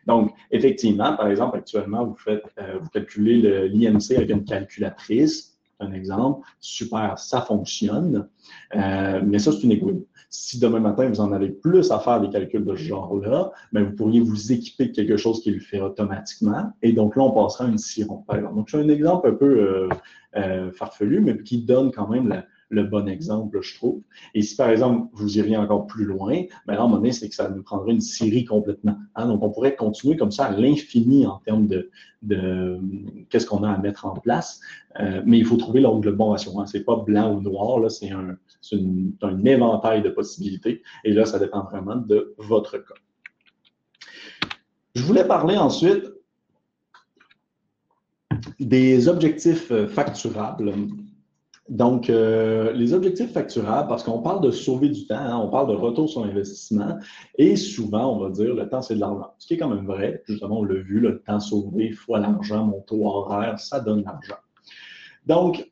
[0.07, 5.48] Donc, effectivement, par exemple, actuellement, vous faites, euh, vous calculez l'IMC avec une calculatrice,
[5.79, 8.27] un exemple, super, ça fonctionne,
[8.75, 10.05] euh, mais ça, c'est une aiguille.
[10.29, 13.83] Si demain matin, vous en avez plus à faire des calculs de ce genre-là, ben,
[13.83, 16.71] vous pourriez vous équiper de quelque chose qui le fait automatiquement.
[16.83, 18.55] Et donc là, on passera à une siron, par exemple.
[18.55, 19.89] Donc, c'est un exemple un peu euh,
[20.37, 24.01] euh, farfelu, mais qui donne quand même la, le bon exemple, je trouve.
[24.35, 27.11] Et si, par exemple, vous iriez encore plus loin, ben là, à un moment donné,
[27.11, 28.95] c'est que ça nous prendrait une série complètement.
[29.15, 29.27] Hein.
[29.27, 31.89] Donc, on pourrait continuer comme ça à l'infini en termes de,
[33.29, 34.61] qu'est-ce qu'on a à mettre en place.
[34.99, 36.59] Euh, mais il faut trouver l'angle bon ratio.
[36.59, 36.65] Hein.
[36.67, 38.37] C'est pas blanc ou noir, là, c'est un,
[39.21, 40.83] un éventail de possibilités.
[41.03, 42.95] Et là, ça dépend vraiment de votre cas.
[44.95, 46.05] Je voulais parler ensuite
[48.59, 50.73] des objectifs facturables.
[51.69, 55.67] Donc, euh, les objectifs facturables, parce qu'on parle de sauver du temps, hein, on parle
[55.69, 56.97] de retour sur investissement,
[57.37, 59.33] et souvent, on va dire, le temps, c'est de l'argent.
[59.37, 62.65] Ce qui est quand même vrai, justement, on l'a vu, le temps sauvé fois l'argent,
[62.65, 64.41] mon taux horaire, ça donne l'argent.
[65.27, 65.71] Donc,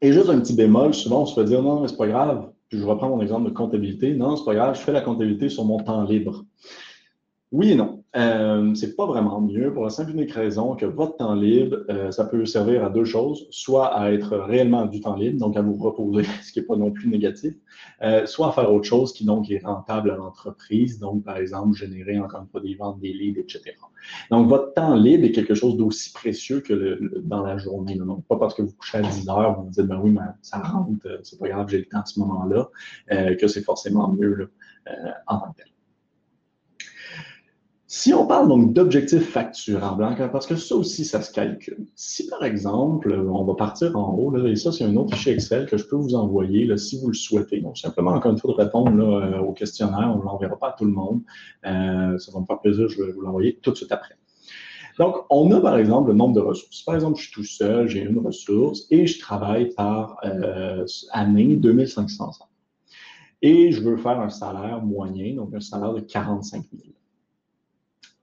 [0.00, 2.50] et juste un petit bémol, souvent, on se fait dire, non, mais c'est pas grave,
[2.68, 5.48] puis je reprends mon exemple de comptabilité, non, c'est pas grave, je fais la comptabilité
[5.48, 6.44] sur mon temps libre.
[7.52, 7.97] Oui et non.
[8.16, 11.84] Euh, c'est pas vraiment mieux pour la simple et unique raison que votre temps libre,
[11.90, 15.58] euh, ça peut servir à deux choses, soit à être réellement du temps libre, donc
[15.58, 17.52] à vous reposer, ce qui n'est pas non plus négatif,
[18.00, 21.76] euh, soit à faire autre chose qui donc est rentable à l'entreprise, donc par exemple
[21.76, 23.76] générer encore une fois des ventes, des leads, etc.
[24.30, 27.96] Donc votre temps libre est quelque chose d'aussi précieux que le, dans la journée.
[27.96, 30.22] Donc pas parce que vous couchez à 10 heures, vous vous dites ben oui, mais
[30.40, 32.70] ça rentre, euh, c'est pas grave, j'ai le temps à ce moment-là,
[33.12, 34.46] euh, que c'est forcément mieux là,
[35.26, 35.77] en tant que tel.
[37.90, 41.86] Si on parle donc d'objectifs facturables, hein, parce que ça aussi, ça se calcule.
[41.94, 45.32] Si par exemple, on va partir en haut, là, et ça, c'est un autre fichier
[45.32, 47.62] Excel que je peux vous envoyer là, si vous le souhaitez.
[47.62, 50.12] Donc, simplement, encore une fois, de répondre là, euh, au questionnaire.
[50.14, 51.22] On ne l'enverra pas à tout le monde.
[51.64, 54.16] Euh, ça va me faire plaisir, je vais vous l'envoyer tout de suite après.
[54.98, 56.82] Donc, on a par exemple le nombre de ressources.
[56.82, 61.56] Par exemple, je suis tout seul, j'ai une ressource et je travaille par euh, année
[61.56, 62.48] 2500 ans.
[63.40, 66.97] Et je veux faire un salaire moyen, donc un salaire de 45 000.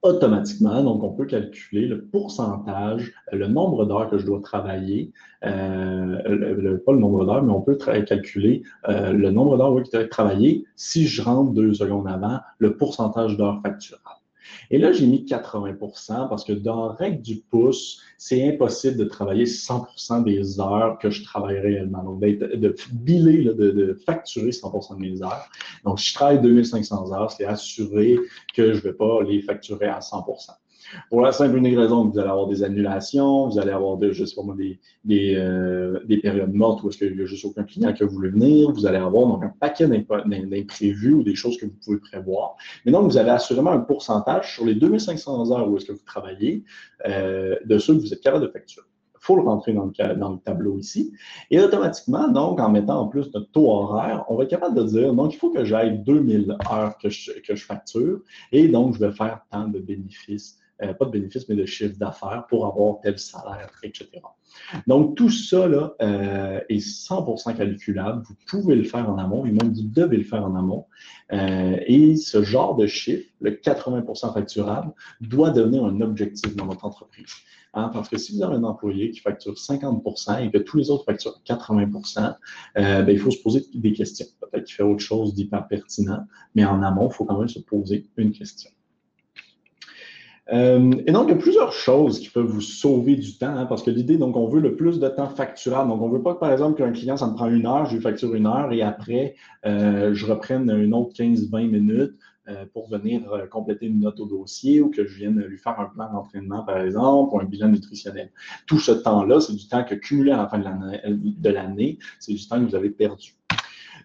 [0.06, 0.84] Automatiquement.
[0.84, 5.12] Donc, on peut calculer le pourcentage, le nombre d'heures que je dois travailler,
[5.44, 10.02] euh, pas le nombre d'heures, mais on peut calculer euh, le nombre d'heures qui doit
[10.02, 14.25] être travaillé si je rentre deux secondes avant, le pourcentage d'heures facturables.
[14.72, 19.46] Et là, j'ai mis 80% parce que dans règle du pouce, c'est impossible de travailler
[19.46, 22.04] 100% des heures que je travaille réellement.
[22.04, 25.50] Donc, de biler, de, de, facturer 100% de mes heures.
[25.84, 28.18] Donc, si je travaille 2500 heures, c'est assuré
[28.54, 30.26] que je ne vais pas les facturer à 100
[31.10, 33.98] pour la simple et unique raison que vous allez avoir des annulations, vous allez avoir
[33.98, 34.16] des,
[35.12, 38.30] euh, des, périodes mortes où est-ce qu'il n'y a juste aucun client qui a voulu
[38.30, 38.72] venir.
[38.72, 42.56] Vous allez avoir donc un paquet d'imprévus ou des choses que vous pouvez prévoir.
[42.86, 46.06] Mais donc, vous avez assurément un pourcentage sur les 2500 heures où est-ce que vous
[46.06, 46.64] travaillez
[47.08, 48.86] euh, de ceux que vous êtes capable de facturer.
[49.14, 51.12] Il faut le rentrer dans le, tableau ici.
[51.50, 54.84] Et automatiquement, donc, en mettant en plus notre taux horaire, on va être capable de
[54.84, 58.20] dire, donc, il faut que j'aille 2000 heures que je facture
[58.52, 61.98] et donc, je vais faire tant de bénéfices euh, pas de bénéfice, mais de chiffre
[61.98, 64.10] d'affaires pour avoir tel salaire, etc.
[64.88, 68.24] Donc, tout ça là, euh, est 100% calculable.
[68.28, 70.86] Vous pouvez le faire en amont et même vous devez le faire en amont.
[71.32, 76.84] Euh, et ce genre de chiffre, le 80% facturable, doit devenir un objectif dans votre
[76.84, 77.32] entreprise.
[77.74, 80.90] Hein, parce que si vous avez un employé qui facture 50% et que tous les
[80.90, 82.36] autres facturent 80%,
[82.76, 84.26] ben, il faut se poser des questions.
[84.42, 87.60] Peut-être qu'il fait autre chose d'hyper pertinent, mais en amont, il faut quand même se
[87.60, 88.72] poser une question.
[90.54, 93.66] Euh, et donc, il y a plusieurs choses qui peuvent vous sauver du temps, hein,
[93.66, 95.90] parce que l'idée, donc, on veut le plus de temps facturable.
[95.90, 97.86] Donc, on ne veut pas que, par exemple, qu'un client, ça me prend une heure,
[97.86, 102.14] je lui facture une heure et après, euh, je reprenne une autre 15-20 minutes
[102.48, 105.86] euh, pour venir compléter une note au dossier ou que je vienne lui faire un
[105.86, 108.32] plan d'entraînement, par exemple, ou un bilan nutritionnel.
[108.68, 112.48] Tout ce temps-là, c'est du temps que cumulé à la fin de l'année, c'est du
[112.48, 113.36] temps que vous avez perdu.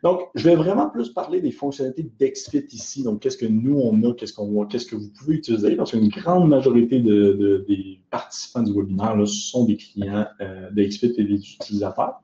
[0.03, 3.03] Donc, je vais vraiment plus parler des fonctionnalités d'Exfit ici.
[3.03, 6.09] Donc, qu'est-ce que nous, on a, qu'est-ce qu'on qu'est-ce que vous pouvez utiliser, parce qu'une
[6.09, 11.35] grande majorité de, des participants du webinaire là, sont des clients euh, d'Exfit et des
[11.35, 12.21] utilisateurs.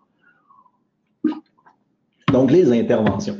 [2.32, 3.38] Donc, les interventions.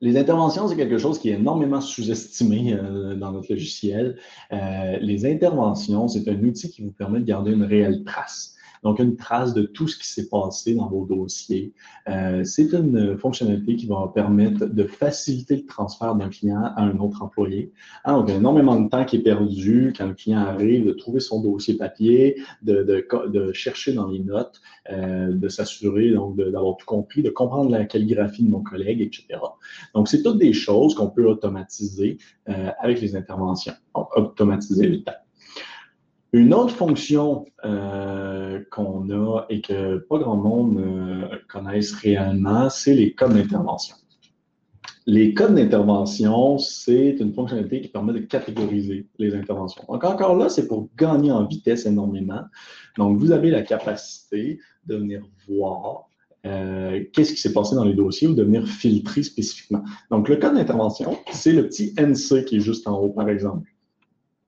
[0.00, 4.16] Les interventions, c'est quelque chose qui est énormément sous-estimé euh, dans notre logiciel.
[4.52, 8.56] Euh, les interventions, c'est un outil qui vous permet de garder une réelle trace.
[8.82, 11.72] Donc, une trace de tout ce qui s'est passé dans vos dossiers.
[12.08, 16.98] Euh, c'est une fonctionnalité qui va permettre de faciliter le transfert d'un client à un
[16.98, 17.72] autre employé.
[18.04, 20.86] Hein, donc, il y a énormément de temps qui est perdu quand le client arrive,
[20.86, 26.10] de trouver son dossier papier, de, de, de chercher dans les notes, euh, de s'assurer
[26.10, 29.40] donc d'avoir tout compris, de comprendre la calligraphie de mon collègue, etc.
[29.94, 32.18] Donc, c'est toutes des choses qu'on peut automatiser
[32.48, 33.74] euh, avec les interventions.
[33.94, 35.12] Donc, automatiser le temps.
[36.34, 42.94] Une autre fonction euh, qu'on a et que pas grand monde euh, connaisse réellement, c'est
[42.94, 43.96] les codes d'intervention.
[45.04, 49.84] Les codes d'intervention, c'est une fonctionnalité qui permet de catégoriser les interventions.
[49.88, 52.40] Donc encore là, c'est pour gagner en vitesse énormément.
[52.96, 56.08] Donc vous avez la capacité de venir voir
[56.46, 59.82] euh, qu'est-ce qui s'est passé dans les dossiers ou de venir filtrer spécifiquement.
[60.10, 63.68] Donc le code d'intervention, c'est le petit NC qui est juste en haut, par exemple.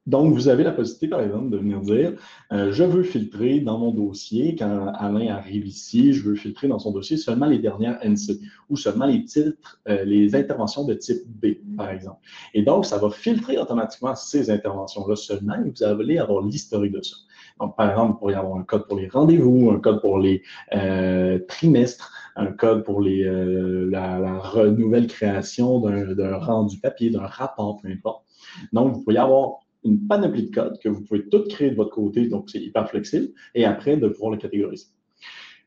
[0.07, 2.13] Donc, vous avez la possibilité, par exemple, de venir dire
[2.53, 6.79] euh, je veux filtrer dans mon dossier, quand Alain arrive ici, je veux filtrer dans
[6.79, 8.39] son dossier seulement les dernières NC
[8.69, 12.19] ou seulement les titres, euh, les interventions de type B, par exemple.
[12.53, 17.03] Et donc, ça va filtrer automatiquement ces interventions-là seulement et vous allez avoir l'historique de
[17.03, 17.17] ça.
[17.59, 20.43] Donc, par exemple, vous pourriez avoir un code pour les rendez-vous, un code pour les
[20.75, 27.81] euh, trimestres, un code pour les, la, la nouvelle création d'un rendu papier, d'un rapport,
[27.81, 28.25] peu importe.
[28.73, 31.91] Donc, vous pourriez avoir une panoplie de codes que vous pouvez tout créer de votre
[31.91, 34.87] côté, donc c'est hyper flexible, et après de pouvoir le catégoriser.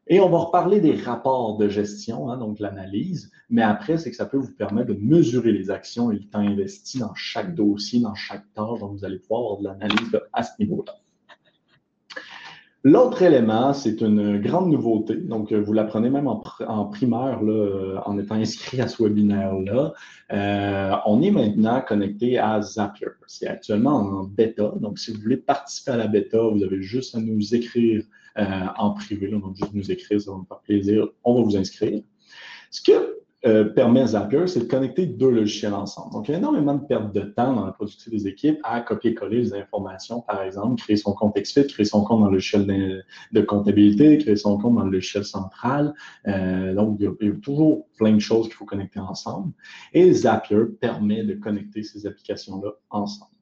[0.10, 4.15] Et on va reparler des rapports de gestion, hein, donc l'analyse, mais après, c'est que
[4.15, 7.99] ça peut vous permettre de mesurer les actions et le temps investi dans chaque dossier,
[7.99, 10.95] dans chaque tâche, donc vous allez pouvoir avoir de l'analyse à ce niveau-là.
[12.83, 15.15] L'autre élément, c'est une grande nouveauté.
[15.15, 19.93] Donc, vous l'apprenez même en, primaire, là, en étant inscrit à ce webinaire-là.
[20.31, 23.07] Euh, on est maintenant connecté à Zapier.
[23.25, 24.73] C'est actuellement en bêta.
[24.79, 28.03] Donc, si vous voulez participer à la bêta, vous avez juste à nous écrire
[28.37, 28.43] euh,
[28.77, 29.29] en privé.
[29.29, 31.07] donc, juste nous écrire, ça va nous faire plaisir.
[31.23, 32.01] On va vous inscrire.
[32.69, 36.12] Ce que euh, permet Zapier, c'est de connecter deux logiciels ensemble.
[36.13, 38.81] Donc, il y a énormément de perte de temps dans la production des équipes à
[38.81, 42.65] copier-coller les informations, par exemple, créer son compte XFIT, créer son compte dans le logiciel
[43.31, 45.93] de, comptabilité, créer son compte dans le logiciel central.
[46.27, 48.99] Euh, donc, il y, a, il y, a, toujours plein de choses qu'il faut connecter
[48.99, 49.53] ensemble.
[49.93, 53.37] Et Zapier permet de connecter ces applications-là ensemble.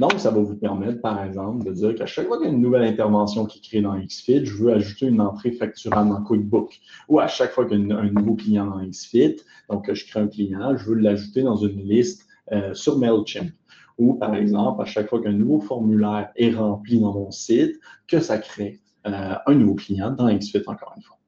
[0.00, 2.52] Donc, ça va vous permettre, par exemple, de dire qu'à chaque fois qu'il y a
[2.52, 6.80] une nouvelle intervention qui crée dans XFIT, je veux ajouter une entrée facturable dans QuickBook.
[7.08, 9.36] Ou à chaque fois qu'il y a un nouveau client dans XFIT,
[9.68, 13.52] donc je crée un client, je veux l'ajouter dans une liste euh, sur MailChimp.
[13.98, 17.78] ou par exemple, à chaque fois qu'un nouveau formulaire est rempli dans mon site,
[18.08, 21.18] que ça crée euh, un nouveau client dans XFIT encore une fois.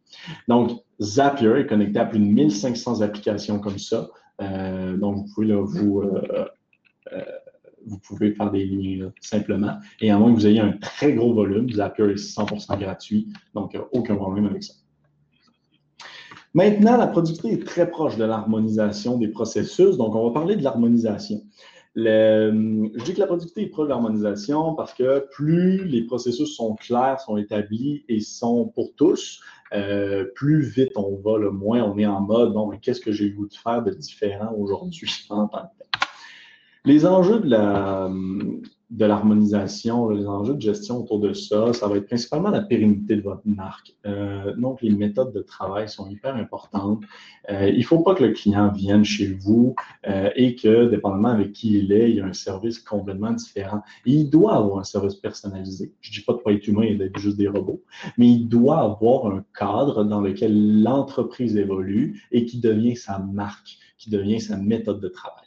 [0.48, 4.08] Donc, Zapier est connecté à plus de 1500 applications comme ça.
[4.40, 6.46] Euh, donc, vous pouvez vous, euh,
[7.86, 9.76] vous pouvez faire des liens simplement.
[10.00, 13.76] Et à moins que vous ayez un très gros volume, Zapier est 100% gratuit, donc
[13.92, 14.74] aucun problème avec ça.
[16.54, 20.62] Maintenant, la productivité est très proche de l'harmonisation des processus, donc on va parler de
[20.62, 21.42] l'harmonisation.
[21.96, 26.76] je dis que la productivité est proche de l'harmonisation parce que plus les processus sont
[26.76, 29.40] clairs, sont établis et sont pour tous,
[29.72, 33.10] euh, plus vite on va, le moins on est en mode, bon, mais qu'est-ce que
[33.10, 35.83] j'ai eu de faire de différent aujourd'hui en tant que
[36.86, 38.10] Les enjeux de la,
[38.90, 43.16] de l'harmonisation, les enjeux de gestion autour de ça, ça va être principalement la pérennité
[43.16, 43.94] de votre marque.
[44.04, 47.02] Euh, donc, les méthodes de travail sont hyper importantes.
[47.50, 49.74] Euh, il ne faut pas que le client vienne chez vous
[50.06, 53.82] euh, et que, dépendamment avec qui il est, il y a un service complètement différent.
[54.04, 55.94] il doit avoir un service personnalisé.
[56.02, 57.82] Je ne dis pas de pas être humain et d'être juste des robots,
[58.18, 63.78] mais il doit avoir un cadre dans lequel l'entreprise évolue et qui devient sa marque,
[63.96, 65.43] qui devient sa méthode de travail.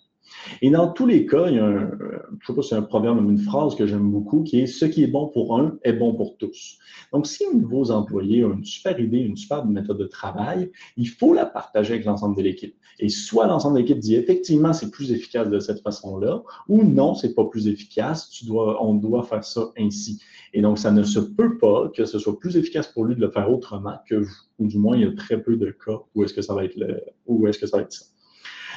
[0.62, 1.92] Et dans tous les cas, il y a un,
[2.40, 4.68] je sais pas si c'est un proverbe ou une phrase que j'aime beaucoup qui est
[4.68, 6.78] ce qui est bon pour un est bon pour tous.
[7.14, 10.72] Donc, si un de vos employés a une super idée, une super méthode de travail,
[10.98, 12.76] il faut la partager avec l'ensemble de l'équipe.
[13.00, 17.14] Et soit l'ensemble de l'équipe dit effectivement c'est plus efficace de cette façon-là, ou non,
[17.14, 20.22] c'est pas plus efficace, tu dois, on doit faire ça ainsi.
[20.54, 23.22] Et donc, ça ne se peut pas que ce soit plus efficace pour lui de
[23.22, 24.36] le faire autrement que vous.
[24.60, 26.66] Ou du moins, il y a très peu de cas où est-ce que ça va
[26.66, 28.06] être le, où est-ce que ça va être ça.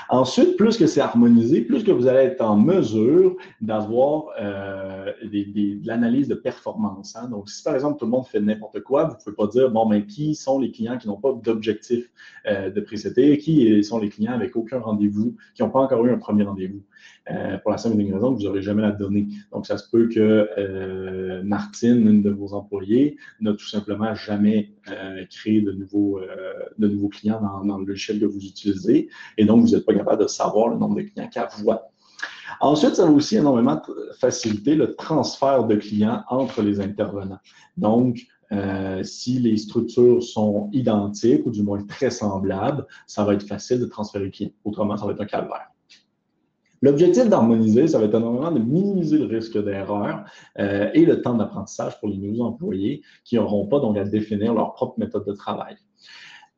[0.08, 5.86] Ensuite, plus que c'est harmonisé, plus que vous allez être en mesure d'avoir euh, de
[5.86, 7.16] l'analyse de performance.
[7.16, 7.28] Hein.
[7.28, 9.70] Donc, si par exemple tout le monde fait n'importe quoi, vous ne pouvez pas dire,
[9.70, 12.10] bon, mais qui sont les clients qui n'ont pas d'objectif
[12.46, 16.10] euh, de précédé, qui sont les clients avec aucun rendez-vous, qui n'ont pas encore eu
[16.10, 16.82] un premier rendez-vous.
[17.30, 19.28] Euh, pour la simple et raison que vous n'aurez jamais la donnée.
[19.52, 24.72] Donc, ça se peut que euh, Martine, une de vos employés, n'a tout simplement jamais
[24.90, 26.20] euh, créé de nouveaux,
[27.10, 29.08] clients dans, dans, le logiciel que vous utilisez.
[29.36, 31.90] Et donc, vous n'êtes pas capable de savoir le nombre de clients qu'elle voit.
[32.60, 33.80] Ensuite, ça va aussi énormément
[34.18, 37.38] faciliter le transfert de clients entre les intervenants.
[37.76, 38.26] Donc,
[39.02, 43.86] si les structures sont identiques ou du moins très semblables, ça va être facile de
[43.86, 44.50] transférer les clients.
[44.64, 45.69] Autrement, ça va être un calvaire.
[46.82, 50.24] L'objectif d'harmoniser, ça va être énormément de minimiser le risque d'erreur
[50.58, 54.54] euh, et le temps d'apprentissage pour les nouveaux employés qui n'auront pas donc à définir
[54.54, 55.76] leur propre méthode de travail.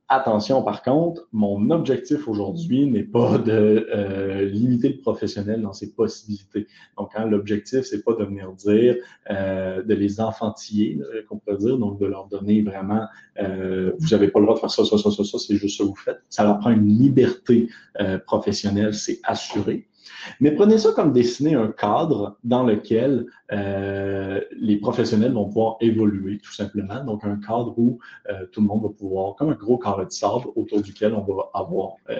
[0.08, 5.92] Attention, par contre, mon objectif aujourd'hui n'est pas de euh, limiter le professionnel dans ses
[5.94, 6.66] possibilités.
[6.98, 8.96] Donc, hein, l'objectif, c'est pas de venir dire,
[9.30, 13.06] euh, de les enfantiller, qu'on peut dire, donc de leur donner vraiment,
[13.38, 15.84] vous n'avez pas le droit de faire ça, ça, ça, ça, ça, c'est juste ça
[15.84, 16.20] que vous faites.
[16.28, 17.68] Ça leur prend une liberté
[18.26, 19.88] professionnelle, c'est assuré.
[20.40, 26.38] Mais prenez ça comme dessiner un cadre dans lequel euh, les professionnels vont pouvoir évoluer,
[26.38, 27.04] tout simplement.
[27.04, 27.98] Donc, un cadre où
[28.30, 31.22] euh, tout le monde va pouvoir, comme un gros carré de sable autour duquel on
[31.22, 32.18] va avoir euh,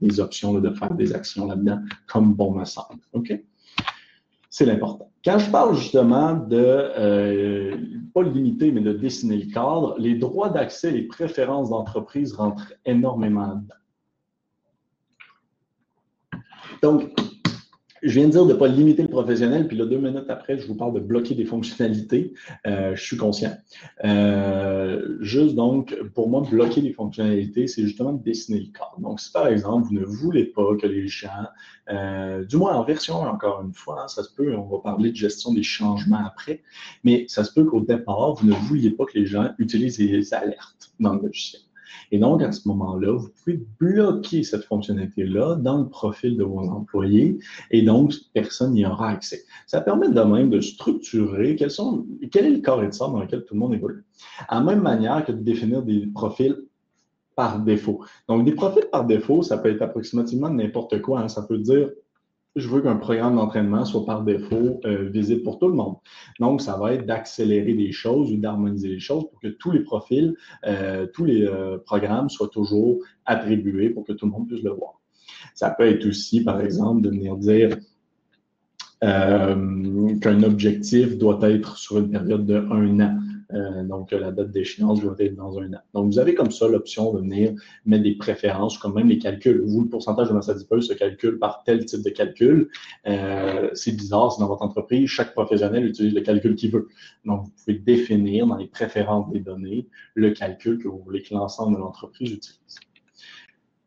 [0.00, 3.00] des options de faire des actions là-dedans, comme bon me semble.
[3.12, 3.32] OK?
[4.50, 5.10] C'est l'important.
[5.24, 7.74] Quand je parle justement de,
[8.14, 13.56] pas limiter, mais de dessiner le cadre, les droits d'accès les préférences d'entreprise rentrent énormément
[13.56, 13.74] dedans.
[16.82, 17.10] Donc,
[18.02, 20.58] je viens de dire de ne pas limiter le professionnel, puis là, deux minutes après,
[20.58, 22.34] je vous parle de bloquer des fonctionnalités.
[22.66, 23.56] Euh, je suis conscient.
[24.04, 28.96] Euh, juste donc, pour moi, bloquer les fonctionnalités, c'est justement de dessiner le cadre.
[28.98, 31.46] Donc, si par exemple, vous ne voulez pas que les gens,
[31.90, 35.16] euh, du moins en version, encore une fois, ça se peut, on va parler de
[35.16, 36.62] gestion des changements après,
[37.02, 40.34] mais ça se peut qu'au départ, vous ne vouliez pas que les gens utilisent les
[40.34, 41.62] alertes dans le logiciel.
[42.12, 46.60] Et donc, à ce moment-là, vous pouvez bloquer cette fonctionnalité-là dans le profil de vos
[46.60, 47.38] employés
[47.70, 49.44] et donc, personne n'y aura accès.
[49.66, 53.44] Ça permet de même de structurer quel est le corps et de ça dans lequel
[53.44, 54.04] tout le monde évolue.
[54.48, 56.56] À la même manière que de définir des profils
[57.34, 58.02] par défaut.
[58.28, 61.20] Donc, des profils par défaut, ça peut être approximativement n'importe quoi.
[61.20, 61.28] Hein.
[61.28, 61.90] Ça peut dire
[62.56, 65.96] je veux qu'un programme d'entraînement soit par défaut euh, visible pour tout le monde.
[66.40, 69.80] Donc, ça va être d'accélérer des choses ou d'harmoniser les choses pour que tous les
[69.80, 70.34] profils,
[70.66, 74.70] euh, tous les euh, programmes soient toujours attribués pour que tout le monde puisse le
[74.70, 75.00] voir.
[75.54, 77.76] Ça peut être aussi, par exemple, de venir dire
[79.02, 83.18] qu'un objectif doit être sur une période de un an.
[83.52, 85.80] Euh, donc, la date d'échéance doit être dans un an.
[85.94, 87.52] Donc, vous avez comme ça l'option de venir
[87.84, 89.62] mettre des préférences, comme même les calculs.
[89.64, 92.68] Vous, le pourcentage de masse se calcule par tel type de calcul.
[93.06, 96.88] Euh, c'est bizarre, c'est dans votre entreprise, chaque professionnel utilise le calcul qu'il veut.
[97.24, 101.34] Donc, vous pouvez définir dans les préférences des données le calcul que vous voulez que
[101.34, 102.76] l'ensemble de l'entreprise utilise.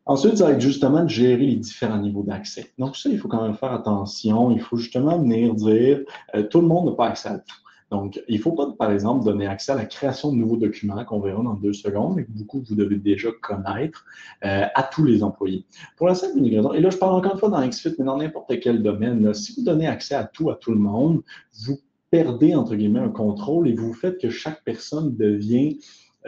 [0.06, 2.72] Ensuite, ça va être justement de gérer les différents niveaux d'accès.
[2.78, 4.50] Donc, ça, il faut quand même faire attention.
[4.50, 6.00] Il faut justement venir dire,
[6.34, 7.56] euh, tout le monde n'a pas accès à tout.
[7.90, 11.04] Donc, il ne faut pas, par exemple, donner accès à la création de nouveaux documents
[11.04, 14.04] qu'on verra dans deux secondes et que beaucoup vous devez déjà connaître
[14.44, 15.66] euh, à tous les employés.
[15.96, 18.16] Pour la simple raison, et là, je parle encore une fois dans XFIT, mais dans
[18.16, 21.22] n'importe quel domaine, si vous donnez accès à tout, à tout le monde,
[21.64, 21.78] vous
[22.10, 25.78] perdez, entre guillemets, un contrôle et vous faites que chaque personne devient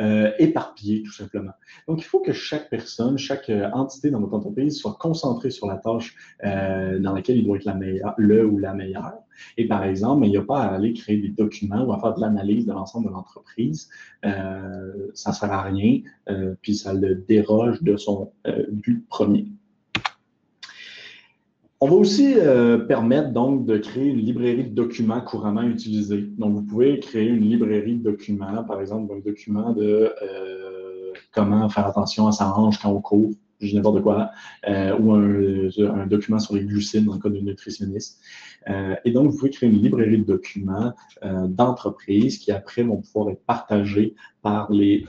[0.01, 1.53] euh, éparpillé, tout simplement.
[1.87, 5.69] Donc, il faut que chaque personne, chaque euh, entité dans votre entreprise soit concentrée sur
[5.69, 7.71] la tâche dans laquelle il doit être
[8.17, 9.13] le ou la meilleure.
[9.57, 12.15] Et par exemple, il n'y a pas à aller créer des documents ou à faire
[12.15, 13.89] de l'analyse de l'ensemble de l'entreprise.
[14.25, 18.33] Euh, ça ne sert à rien, euh, puis ça le déroge de son
[18.71, 19.47] but premier.
[21.85, 26.29] On va aussi euh, permettre donc de créer une librairie de documents couramment utilisés.
[26.39, 31.69] Donc, vous pouvez créer une librairie de documents, par exemple, un document de euh, comment
[31.71, 33.33] faire attention à sa hanche quand on court,
[33.67, 34.31] je n'importe quoi,
[34.69, 38.21] euh, ou un, document sur les glucides dans le cas d'un nutritionniste.
[39.05, 43.45] et donc, vous pouvez créer une librairie de documents d'entreprise qui après vont pouvoir être
[43.45, 45.05] partagés par les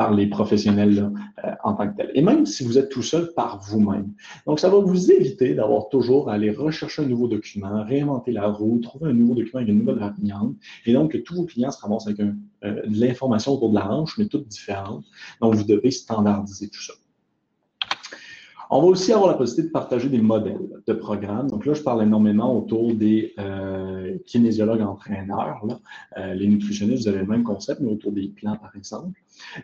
[0.00, 1.12] par les professionnels
[1.44, 2.10] euh, en tant que tel.
[2.14, 4.14] Et même si vous êtes tout seul par vous-même.
[4.46, 8.48] Donc, ça va vous éviter d'avoir toujours à aller rechercher un nouveau document, réinventer la
[8.48, 10.54] roue, trouver un nouveau document avec une nouvelle variante.
[10.86, 12.32] Et donc, que tous vos clients se ramassent avec euh,
[12.62, 15.04] de l'information autour de la hanche, mais toutes différentes.
[15.42, 16.94] Donc, vous devez standardiser tout ça.
[18.72, 21.50] On va aussi avoir la possibilité de partager des modèles de programmes.
[21.50, 25.60] Donc là, je parle énormément autour des euh, kinésiologues entraîneurs.
[26.16, 29.18] Euh, les nutritionnistes, vous avez le même concept, mais autour des plans, par exemple.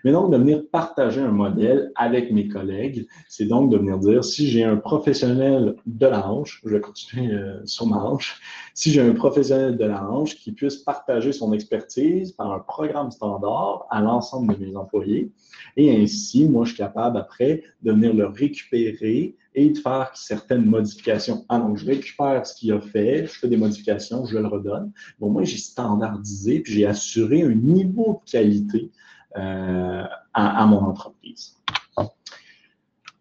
[0.04, 4.24] Mais donc, de venir partager un modèle avec mes collègues, c'est donc de venir dire,
[4.24, 8.40] si j'ai un professionnel de la hanche, je vais continuer euh, sur ma hanche,
[8.74, 13.10] si j'ai un professionnel de la hanche qui puisse partager son expertise par un programme
[13.10, 15.30] standard à l'ensemble de mes employés,
[15.76, 20.66] et ainsi, moi, je suis capable après de venir le récupérer et de faire certaines
[20.66, 21.44] modifications.
[21.48, 24.92] Ah, donc, je récupère ce qu'il a fait, je fais des modifications, je le redonne.
[25.18, 28.90] Bon, moi, j'ai standardisé, puis j'ai assuré un niveau de qualité
[29.36, 31.56] euh, à, mon entreprise.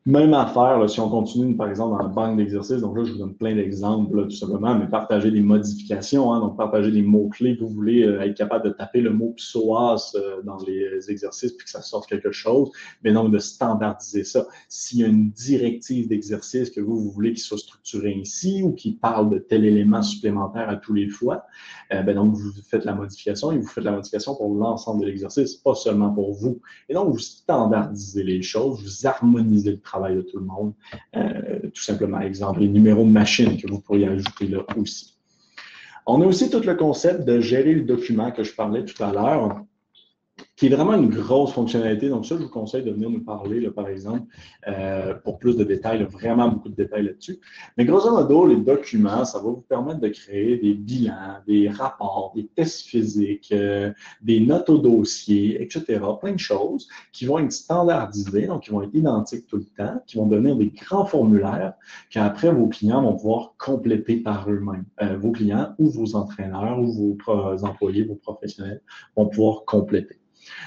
[0.07, 3.17] Même affaire, si on continue, par exemple, dans la banque d'exercices, donc là, je vous
[3.17, 7.57] donne plein d'exemples, tout simplement, mais partager des modifications, hein, donc partager des mots-clés.
[7.59, 11.65] Vous voulez euh, être capable de taper le mot psoas euh, dans les exercices puis
[11.65, 12.69] que ça sorte quelque chose,
[13.03, 14.45] mais donc de standardiser ça.
[14.69, 18.73] S'il y a une directive d'exercice que vous, vous voulez qu'il soit structuré ici ou
[18.73, 21.45] qui parle de tel élément supplémentaire à tous les fois,
[21.91, 25.07] euh, ben donc vous faites la modification et vous faites la modification pour l'ensemble de
[25.07, 26.61] l'exercice, pas seulement pour vous.
[26.89, 30.73] Et donc, vous standardisez les choses, vous harmonisez le travail travail de tout le monde.
[31.15, 35.17] Euh, tout simplement, exemple, les numéros de machine que vous pourriez ajouter là aussi.
[36.05, 39.11] On a aussi tout le concept de gérer le document que je parlais tout à
[39.11, 39.61] l'heure
[40.55, 42.09] qui est vraiment une grosse fonctionnalité.
[42.09, 44.23] Donc, ça, je vous conseille de venir nous parler, là, par exemple,
[44.67, 47.39] euh, pour plus de détails, vraiment beaucoup de détails là-dessus.
[47.77, 52.31] Mais grosso modo, les documents, ça va vous permettre de créer des bilans, des rapports,
[52.35, 55.99] des tests physiques, euh, des notes au dossier, etc.
[56.21, 60.01] Plein de choses qui vont être standardisées, donc qui vont être identiques tout le temps,
[60.07, 61.73] qui vont devenir des grands formulaires
[62.09, 64.85] qu'après, vos clients vont pouvoir compléter par eux-mêmes.
[65.01, 68.81] Euh, vos clients ou vos entraîneurs ou vos employés, vos professionnels
[69.15, 70.19] vont pouvoir compléter.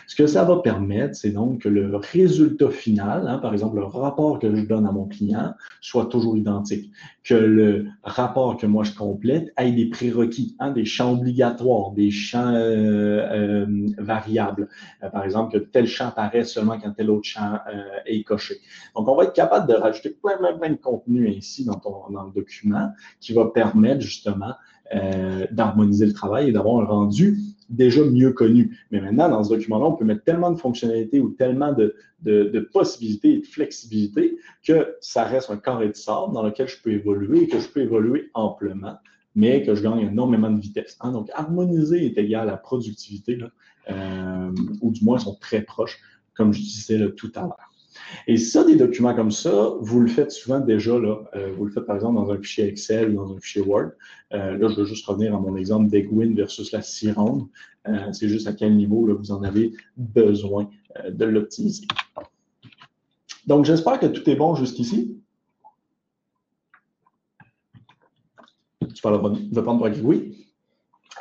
[0.07, 3.85] Ce que ça va permettre, c'est donc que le résultat final, hein, par exemple le
[3.85, 6.91] rapport que je donne à mon client, soit toujours identique.
[7.25, 12.11] Que le rapport que moi je complète ait des prérequis, hein, des champs obligatoires, des
[12.11, 14.69] champs euh, euh, variables.
[15.03, 17.59] Euh, par exemple, que tel champ apparaît seulement quand tel autre champ
[18.07, 18.57] est coché.
[18.97, 22.11] Donc, on va être capable de rajouter plein, plein, plein de contenu ainsi dans, ton,
[22.11, 24.55] dans le document qui va permettre justement
[25.51, 27.39] d'harmoniser le travail et d'avoir un rendu
[27.69, 28.79] déjà mieux connu.
[28.91, 31.95] Mais maintenant, dans ce document-là, on peut mettre tellement de fonctionnalités ou tellement de,
[32.73, 36.93] possibilités et de flexibilité que ça reste un carré de sable dans lequel je peux
[36.93, 38.97] évoluer et que je peux évoluer amplement,
[39.35, 40.97] mais que je gagne énormément de vitesse.
[41.01, 41.13] Hein.
[41.13, 43.39] Donc, harmoniser est égal à productivité,
[43.91, 44.51] euh,
[44.81, 45.99] ou du moins sont très proches,
[46.35, 47.71] comme je disais tout à l'heure.
[48.27, 51.71] Et ça, des documents comme ça, vous le faites souvent déjà, là, euh, vous le
[51.71, 53.91] faites par exemple dans un fichier Excel ou dans un fichier Word.
[54.33, 57.47] Euh, là, je vais juste revenir à mon exemple d'Egwin versus la Cironde.
[57.87, 60.69] Euh, c'est juste à quel niveau là, vous en avez besoin
[61.09, 61.87] de l'optimiser.
[63.47, 65.17] Donc, j'espère que tout est bon jusqu'ici.
[68.95, 70.49] Tu parles de prendre oui.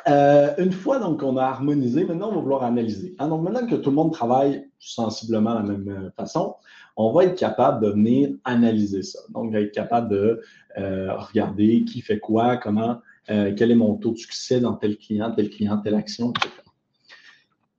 [0.06, 3.14] une fois donc qu'on a harmonisé, maintenant on va vouloir analyser.
[3.18, 6.54] Ah, donc maintenant que tout le monde travaille sensiblement la même façon,
[6.96, 9.20] on va être capable de venir analyser ça.
[9.30, 10.42] Donc, être capable de
[10.78, 13.00] euh, regarder qui fait quoi, comment,
[13.30, 16.50] euh, quel est mon taux de succès dans tel client, tel client, telle action, etc.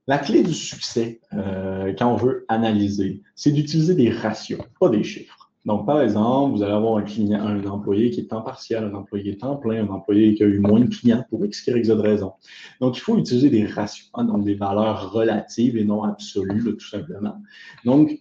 [0.06, 5.04] La clé du succès, euh, quand on veut analyser, c'est d'utiliser des ratios, pas des
[5.04, 5.39] chiffres.
[5.66, 8.94] Donc, par exemple, vous allez avoir un client, un employé qui est temps partiel, un
[8.94, 11.90] employé temps plein, un employé qui a eu moins de clients pour X, Y, Z
[11.92, 12.32] raison.
[12.80, 16.88] Donc, il faut utiliser des ratios, hein, donc des valeurs relatives et non absolues, tout
[16.88, 17.36] simplement.
[17.84, 18.18] Donc,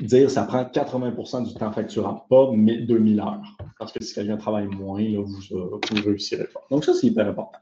[0.00, 3.56] dire ça prend 80% du temps facturable, pas 2000 heures.
[3.78, 6.60] Parce que si quelqu'un travaille moins, là, vous, ne euh, réussirez pas.
[6.70, 7.60] Donc, ça, c'est hyper important.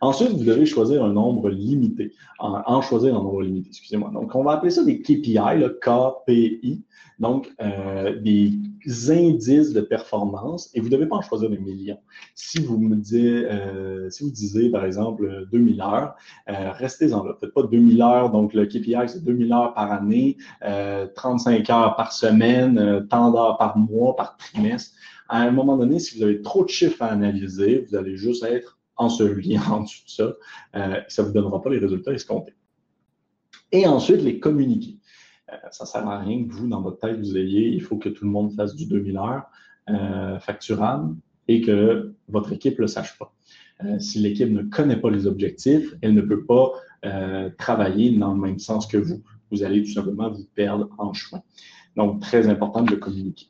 [0.00, 2.12] Ensuite, vous devez choisir un nombre limité.
[2.38, 4.10] En, choisir un nombre limité, excusez-moi.
[4.12, 6.84] Donc, on va appeler ça des KPI, le KPI.
[7.20, 8.52] Donc, euh, des
[9.10, 10.70] indices de performance.
[10.74, 11.98] Et vous ne devez pas en choisir des millions.
[12.34, 16.14] Si vous me dites, euh, si vous disiez, par exemple, 2000 heures,
[16.48, 17.34] euh, restez-en là.
[17.38, 18.30] Peut-être pas 2000 heures.
[18.30, 20.38] Donc, le KPI, c'est 2000 heures par année,
[21.14, 24.96] 35 heures par semaine, tant d'heures par mois, par trimestre.
[25.28, 28.42] À un moment donné, si vous avez trop de chiffres à analyser, vous allez juste
[28.44, 30.34] être enseveli en dessous de ça.
[30.76, 32.54] Euh, ça ne vous donnera pas les résultats escomptés.
[33.72, 34.98] Et ensuite, les communiquer.
[35.52, 37.96] Euh, ça ne sert à rien que vous, dans votre tête, vous ayez, il faut
[37.96, 39.44] que tout le monde fasse du 2000 heures
[39.88, 41.16] euh, facturable
[41.48, 43.32] et que votre équipe ne le sache pas.
[43.98, 46.72] si l'équipe ne connaît pas les objectifs, elle ne peut pas
[47.58, 49.22] travailler dans le même sens que vous.
[49.50, 51.42] Vous allez tout simplement vous perdre en chemin.
[51.96, 53.49] Donc, très important de communiquer.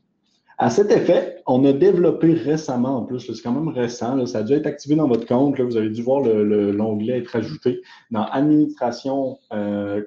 [0.63, 4.43] À cet effet, on a développé récemment, en plus, c'est quand même récent, ça a
[4.43, 7.81] dû être activé dans votre compte, vous avez dû voir l'onglet être ajouté
[8.11, 10.03] dans Administration euh.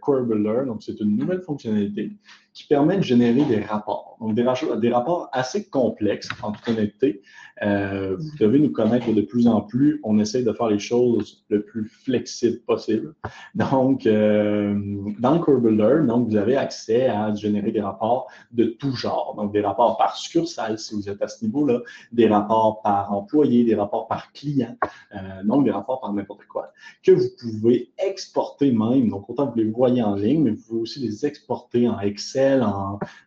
[0.65, 2.13] Donc, c'est une nouvelle fonctionnalité
[2.55, 4.17] qui permet de générer des rapports.
[4.21, 4.47] Donc, des,
[4.81, 7.21] des rapports assez complexes, en toute honnêteté.
[7.63, 10.01] Euh, vous devez nous connaître de plus en plus.
[10.05, 13.15] On essaie de faire les choses le plus flexible possible.
[13.57, 14.79] Donc, euh,
[15.19, 19.35] dans le Core Builder, donc, vous avez accès à générer des rapports de tout genre.
[19.37, 21.81] Donc, des rapports par succursale, si vous êtes à ce niveau-là,
[22.13, 24.77] des rapports par employé, des rapports par client,
[25.15, 29.09] euh, donc des rapports par n'importe quoi, que vous pouvez exporter même.
[29.09, 32.44] Donc, autant vous les voyez en ligne, mais vous pouvez aussi les exporter en Excel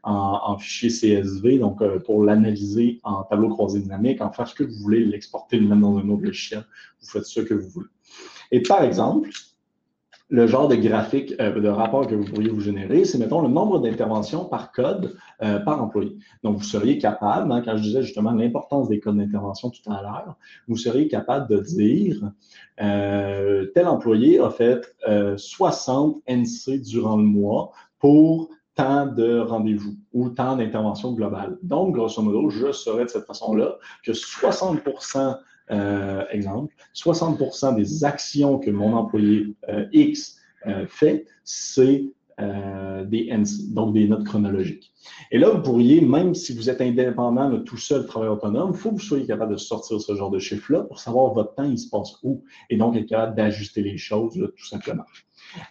[0.03, 4.63] en, fichier CSV, donc euh, pour l'analyser en tableau croisé dynamique, en faire ce que
[4.63, 6.63] vous voulez, l'exporter, le mettre dans un autre logiciel,
[7.01, 7.89] vous faites ce que vous voulez.
[8.51, 9.29] Et par exemple,
[10.29, 13.47] le genre de graphique, euh, de rapport que vous pourriez vous générer, c'est, mettons, le
[13.47, 16.17] nombre d'interventions par code euh, par employé.
[16.43, 20.01] Donc, vous seriez capable, hein, quand je disais justement l'importance des codes d'intervention tout à
[20.01, 20.35] l'heure,
[20.67, 22.31] vous seriez capable de dire
[22.77, 24.85] tel employé a fait
[25.35, 31.57] 60 NC durant le mois pour tant de rendez-vous ou tant d'interventions globales.
[31.63, 35.35] Donc, grosso modo, je saurais de cette façon-là que 60%
[35.69, 42.05] euh, exemple, 60% des actions que mon employé euh, X euh, fait, c'est
[42.39, 43.33] des
[43.69, 44.93] donc des notes chronologiques.
[45.31, 48.91] Et là, vous pourriez, même si vous êtes indépendant, tout seul, travail autonome, il faut
[48.91, 51.79] que vous soyez capable de sortir ce genre de chiffre-là pour savoir votre temps, il
[51.79, 55.05] se passe où, et donc être capable d'ajuster les choses, tout simplement.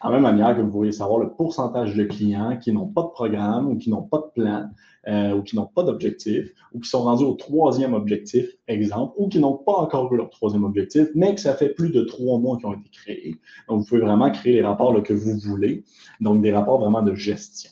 [0.01, 3.09] En même manière que vous pourriez savoir le pourcentage de clients qui n'ont pas de
[3.09, 4.70] programme ou qui n'ont pas de plan
[5.09, 9.29] euh, ou qui n'ont pas d'objectif ou qui sont rendus au troisième objectif, exemple, ou
[9.29, 12.39] qui n'ont pas encore eu leur troisième objectif, mais que ça fait plus de trois
[12.39, 13.37] mois qu'ils ont été créés.
[13.68, 15.85] Donc, vous pouvez vraiment créer les rapports que vous voulez,
[16.20, 17.70] donc des rapports vraiment de gestion.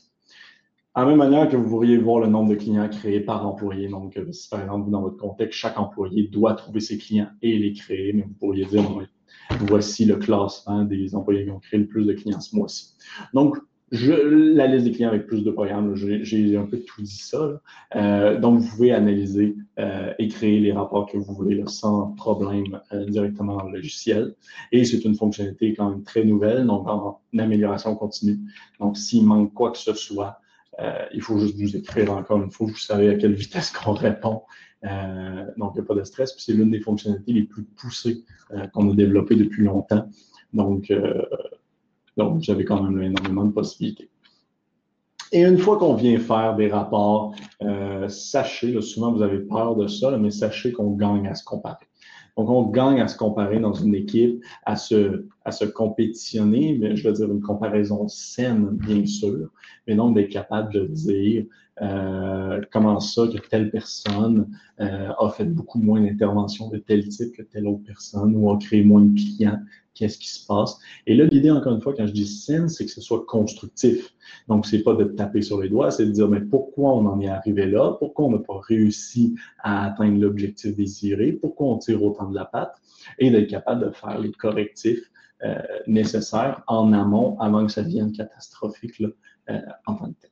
[0.97, 3.89] En même manière que vous pourriez voir le nombre de clients créés par employé.
[3.89, 7.59] Donc, euh, si par exemple, dans votre contexte, chaque employé doit trouver ses clients et
[7.59, 8.81] les créer, mais vous pourriez dire,
[9.61, 12.93] voici le classement des employés qui ont créé le plus de clients ce mois-ci.
[13.33, 13.57] Donc,
[13.91, 17.61] la liste des clients avec plus de programmes, j'ai un peu tout dit ça.
[17.95, 22.81] Euh, donc, vous pouvez analyser euh, et créer les rapports que vous voulez sans problème
[22.93, 24.35] euh, directement dans le logiciel.
[24.71, 28.39] Et c'est une fonctionnalité quand même très nouvelle, donc en amélioration continue.
[28.79, 30.39] Donc, s'il manque quoi que ce soit,
[31.13, 34.41] il faut juste vous écrire encore une fois, vous savez à quelle vitesse qu'on répond
[34.85, 36.33] euh, donc, il n'y a pas de stress.
[36.33, 40.07] Puis c'est l'une des fonctionnalités les plus poussées euh, qu'on a développées depuis longtemps.
[40.53, 41.21] Donc, euh,
[42.17, 44.09] donc j'avais quand même énormément de possibilités.
[45.31, 47.35] Et une fois qu'on vient faire des rapports,
[48.07, 51.87] sachez, souvent vous avez peur de ça, mais sachez qu'on gagne à se comparer.
[52.37, 56.95] Donc, on gagne à se comparer dans une équipe, à se, à se compétitionner, mais
[56.95, 59.49] je veux dire une comparaison saine, bien sûr,
[59.87, 61.45] mais donc d'être capable de dire
[61.81, 64.47] euh, comment ça que telle personne
[64.79, 68.57] euh, a fait beaucoup moins d'interventions de tel type que telle autre personne ou a
[68.57, 69.59] créé moins de clients,
[69.93, 70.79] qu'est-ce qui se passe?
[71.05, 74.13] Et là, l'idée, encore une fois, quand je dis saine, c'est que ce soit constructif.
[74.47, 77.19] Donc, c'est pas de taper sur les doigts, c'est de dire, mais pourquoi on en
[77.19, 77.95] est arrivé là?
[77.99, 81.33] Pourquoi on n'a pas réussi à atteindre l'objectif désiré?
[81.33, 82.75] Pourquoi on tire autant de la patte?
[83.19, 85.11] Et d'être capable de faire les correctifs
[85.45, 85.53] euh,
[85.85, 89.09] nécessaires en amont avant que ça devienne catastrophique là,
[89.51, 90.31] euh, en tant que tel.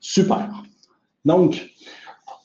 [0.00, 0.50] Super.
[1.24, 1.70] Donc,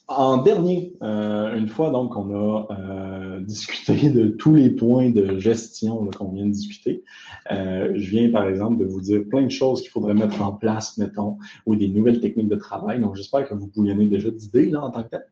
[0.08, 6.06] en dernier, euh, une fois donc on a discuté de tous les points de gestion
[6.18, 7.04] qu'on vient de discuter,
[7.50, 10.98] je viens par exemple de vous dire plein de choses qu'il faudrait mettre en place,
[10.98, 13.00] mettons, ou des nouvelles techniques de travail.
[13.00, 15.26] Donc j'espère que vous en déjà d'idées en tant que tel.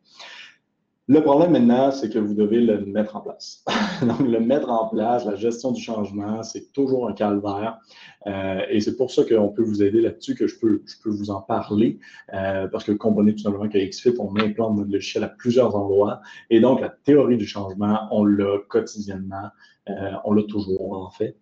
[1.09, 3.63] Le problème maintenant, c'est que vous devez le mettre en place.
[4.01, 7.79] Donc, le mettre en place, la gestion du changement, c'est toujours un calvaire.
[8.25, 11.09] Euh, et c'est pour ça qu'on peut vous aider là-dessus, que je peux, je peux
[11.09, 11.99] vous en parler.
[12.33, 16.19] Euh, parce que comprenez tout simplement qu'à XFIT, on implante notre logiciel à plusieurs endroits.
[16.49, 19.49] Et donc, la théorie du changement, on l'a quotidiennement.
[19.89, 21.37] Euh, on l'a toujours, en fait.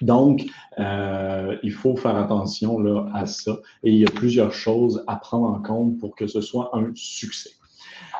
[0.00, 0.46] Donc,
[0.78, 3.58] euh, il faut faire attention là, à ça.
[3.82, 6.92] Et il y a plusieurs choses à prendre en compte pour que ce soit un
[6.94, 7.50] succès.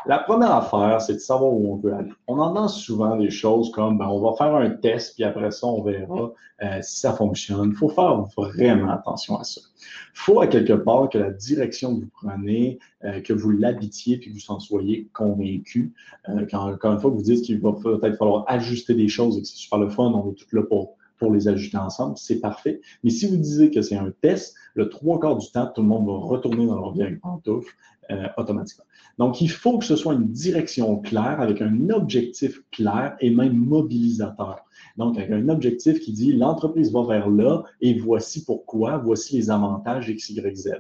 [0.07, 2.13] La première affaire, c'est de savoir où on veut aller.
[2.27, 5.67] On entend souvent des choses comme ben, on va faire un test, puis après ça,
[5.67, 7.71] on verra euh, si ça fonctionne.
[7.71, 9.63] Il faut faire vraiment attention à ça.
[9.81, 14.19] Il faut à quelque part que la direction que vous prenez, euh, que vous l'habitiez,
[14.19, 15.95] puis que vous en soyez convaincu.
[16.29, 19.43] Euh, quand, encore une fois, vous dites qu'il va peut-être falloir ajuster des choses et
[19.43, 22.41] que c'est super le fun, on est tout là pour pour les ajuster ensemble, c'est
[22.41, 22.81] parfait.
[23.03, 25.89] Mais si vous disiez que c'est un test, le trois quarts du temps, tout le
[25.89, 27.73] monde va retourner dans leur vieille pantoufle
[28.11, 28.85] euh, automatiquement.
[29.19, 33.57] Donc, il faut que ce soit une direction claire, avec un objectif clair et même
[33.57, 34.59] mobilisateur.
[34.97, 39.51] Donc, avec un objectif qui dit l'entreprise va vers là et voici pourquoi, voici les
[39.51, 40.71] avantages X, Y, Z.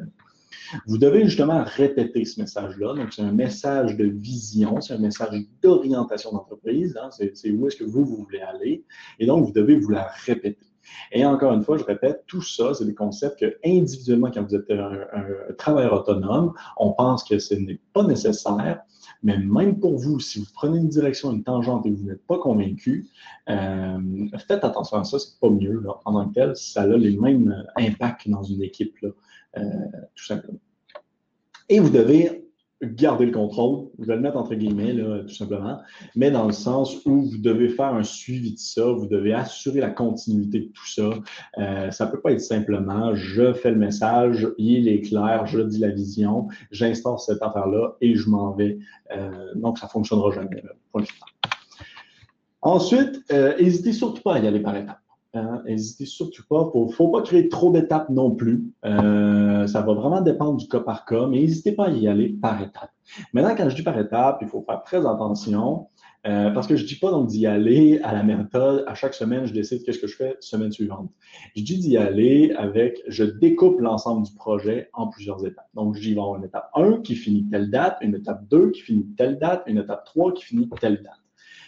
[0.86, 2.94] Vous devez justement répéter ce message-là.
[2.94, 6.98] Donc, c'est un message de vision, c'est un message d'orientation d'entreprise.
[7.00, 7.10] Hein.
[7.10, 8.84] C'est où est-ce que vous, vous voulez aller.
[9.18, 10.58] Et donc, vous devez vous la répéter.
[11.12, 14.54] Et encore une fois, je répète, tout ça, c'est des concepts que individuellement, quand vous
[14.54, 15.06] êtes un,
[15.58, 18.80] travailleur autonome, on pense que ce n'est pas nécessaire.
[19.22, 22.26] Mais même pour vous, si vous prenez une direction, une tangente et que vous n'êtes
[22.26, 23.08] pas convaincu,
[23.48, 23.98] euh,
[24.46, 25.80] faites attention à ça, c'est pas mieux.
[25.80, 25.98] Là.
[26.04, 29.10] En tant que tel, ça a les mêmes impacts dans une équipe, là,
[29.56, 30.58] tout simplement.
[31.68, 32.44] Et vous devez
[32.82, 35.80] garder le contrôle, vous allez le mettre entre guillemets, là, tout simplement,
[36.16, 39.80] mais dans le sens où vous devez faire un suivi de ça, vous devez assurer
[39.80, 41.10] la continuité de tout ça.
[41.58, 45.60] Euh, ça ne peut pas être simplement je fais le message, il est clair, je
[45.60, 48.78] dis la vision, j'instaure cette affaire-là et je m'en vais.
[49.16, 50.62] Euh, donc, ça ne fonctionnera jamais.
[52.60, 55.03] Ensuite, n'hésitez surtout pas à y aller par étapes.
[55.64, 56.70] N'hésitez surtout pas.
[56.74, 58.64] Il ne faut pas créer trop d'étapes non plus.
[58.84, 62.28] Euh, ça va vraiment dépendre du cas par cas, mais n'hésitez pas à y aller
[62.28, 62.92] par étapes.
[63.32, 65.88] Maintenant, quand je dis par étapes, il faut faire très attention
[66.26, 68.84] euh, parce que je ne dis pas donc d'y aller à la méthode.
[68.86, 71.10] À chaque semaine, je décide qu'est-ce que je fais semaine suivante.
[71.54, 75.68] Je dis d'y aller avec, je découpe l'ensemble du projet en plusieurs étapes.
[75.74, 78.80] Donc, j'y vais avoir une étape 1 qui finit telle date, une étape 2 qui
[78.80, 81.20] finit telle date, une étape 3 qui finit telle date.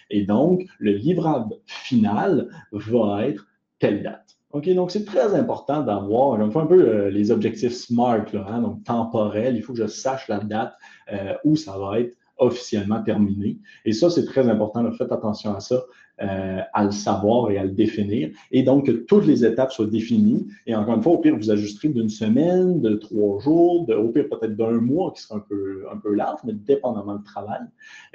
[0.08, 3.46] Et donc, le livrable final va être
[3.78, 4.36] telle date.
[4.52, 8.62] OK, donc c'est très important d'avoir, je un peu euh, les objectifs SMART, là, hein,
[8.62, 9.56] donc temporels.
[9.56, 10.72] Il faut que je sache la date
[11.12, 13.58] euh, où ça va être officiellement terminé.
[13.84, 14.90] Et ça, c'est très important.
[14.92, 15.82] faites attention à ça.
[16.22, 18.30] Euh, à le savoir et à le définir.
[18.50, 20.46] Et donc, que toutes les étapes soient définies.
[20.66, 24.26] Et encore une fois, au pire, vous ajusterez d'une semaine, de trois jours, au pire
[24.30, 27.60] peut-être d'un mois, qui sera un peu, un peu large, mais dépendamment du travail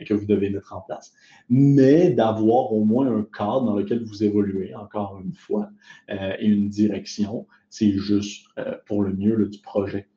[0.04, 1.14] que vous devez mettre en place.
[1.48, 5.70] Mais d'avoir au moins un cadre dans lequel vous évoluez, encore une fois,
[6.10, 7.46] euh, et une direction.
[7.70, 10.08] C'est juste euh, pour le mieux du projet.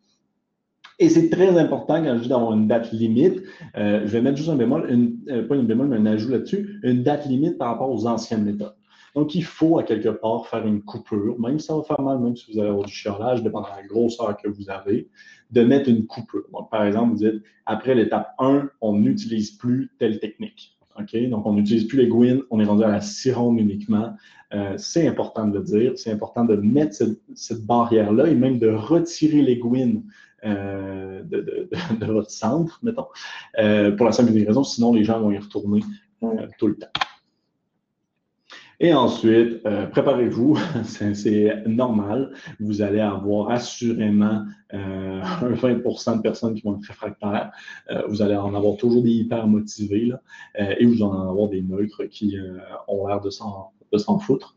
[0.99, 3.43] Et c'est très important quand je dis d'avoir une date limite.
[3.77, 6.31] Euh, je vais mettre juste un bémol, une, euh, pas une bémol, mais un ajout
[6.31, 8.75] là-dessus, une date limite par rapport aux anciennes méthodes.
[9.15, 12.19] Donc, il faut à quelque part faire une coupure, même si ça va faire mal,
[12.19, 15.09] même si vous avez du chiolage, dépendant de la grosseur que vous avez,
[15.51, 16.45] de mettre une coupure.
[16.53, 20.77] Donc, par exemple, vous dites, après l'étape 1, on n'utilise plus telle technique.
[21.29, 24.15] Donc, on n'utilise plus les gouines, on est rendu à la sironde uniquement.
[24.53, 28.61] Euh, c'est important de le dire, c'est important de mettre cette, cette barrière-là et même
[28.61, 30.05] de retirer les gouines
[30.45, 33.07] euh, de, votre centre, mettons,
[33.59, 35.83] euh, pour la simple raison, sinon les gens vont y retourner
[36.23, 36.89] euh, tout le temps.
[38.81, 45.21] Et ensuite, préparez-vous, c'est normal, vous allez avoir assurément un
[45.53, 47.53] 20% de personnes qui vont être réfractaires.
[48.09, 50.21] vous allez en avoir toujours des hyper motivés là,
[50.79, 52.37] et vous allez en avoir des neutres qui
[52.89, 54.57] ont l'air de s'en s'en foutre.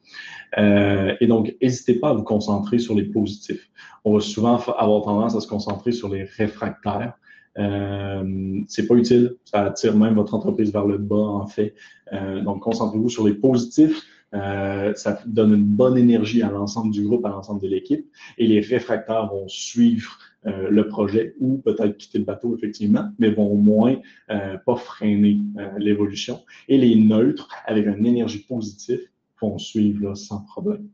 [0.58, 3.70] Euh, et donc, n'hésitez pas à vous concentrer sur les positifs.
[4.06, 7.14] On va souvent avoir tendance à se concentrer sur les réfractaires.
[7.58, 11.74] Euh, c'est pas utile, ça attire même votre entreprise vers le bas en fait.
[12.14, 14.04] Euh, donc concentrez-vous sur les positifs.
[14.34, 18.06] Euh, ça donne une bonne énergie à l'ensemble du groupe, à l'ensemble de l'équipe,
[18.38, 23.52] et les réfractaires vont suivre le projet ou peut-être quitter le bateau effectivement, mais vont
[23.52, 23.98] au moins
[24.30, 25.40] pas freiner
[25.78, 26.40] l'évolution.
[26.70, 29.02] Et les neutres, avec une énergie positive,
[29.42, 30.88] vont suivre sans problème.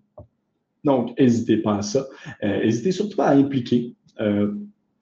[0.84, 2.06] Donc, n'hésitez pas à ça.
[2.44, 3.96] Euh, n'hésitez surtout pas à impliquer.
[4.20, 4.54] Euh,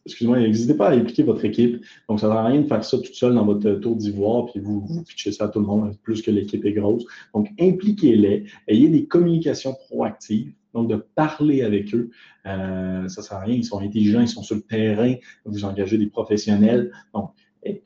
[0.06, 1.84] excusez-moi, n'hésitez pas à impliquer votre équipe.
[2.08, 4.46] Donc, ça ne sert à rien de faire ça tout seul dans votre tour d'ivoire,
[4.46, 7.06] puis vous, vous ça à tout le monde, plus que l'équipe est grosse.
[7.34, 10.54] Donc, impliquez-les, ayez des communications proactives.
[10.74, 12.12] Donc, de parler avec eux,
[12.46, 13.56] euh, ça ne sert à rien.
[13.56, 15.16] Ils sont intelligents, ils sont sur le terrain.
[15.46, 16.92] Vous engagez des professionnels.
[17.14, 17.32] Donc,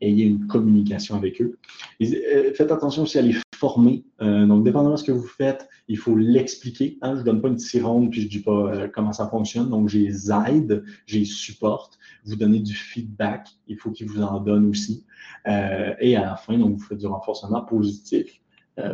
[0.01, 1.57] ayez une communication avec eux.
[1.99, 4.05] Faites attention aussi à les former.
[4.21, 6.97] Euh, donc, dépendamment de ce que vous faites, il faut l'expliquer.
[7.01, 7.15] Hein?
[7.15, 9.69] Je ne donne pas une ronde puis je ne dis pas euh, comment ça fonctionne.
[9.69, 11.97] Donc, j'ai les aide, j'ai les supporte.
[12.25, 13.47] Vous donnez du feedback.
[13.67, 15.05] Il faut qu'ils vous en donnent aussi.
[15.47, 18.41] et à la fin, donc, vous faites du renforcement positif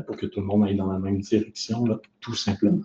[0.05, 2.83] pour que tout le monde aille dans la même direction, là, tout simplement.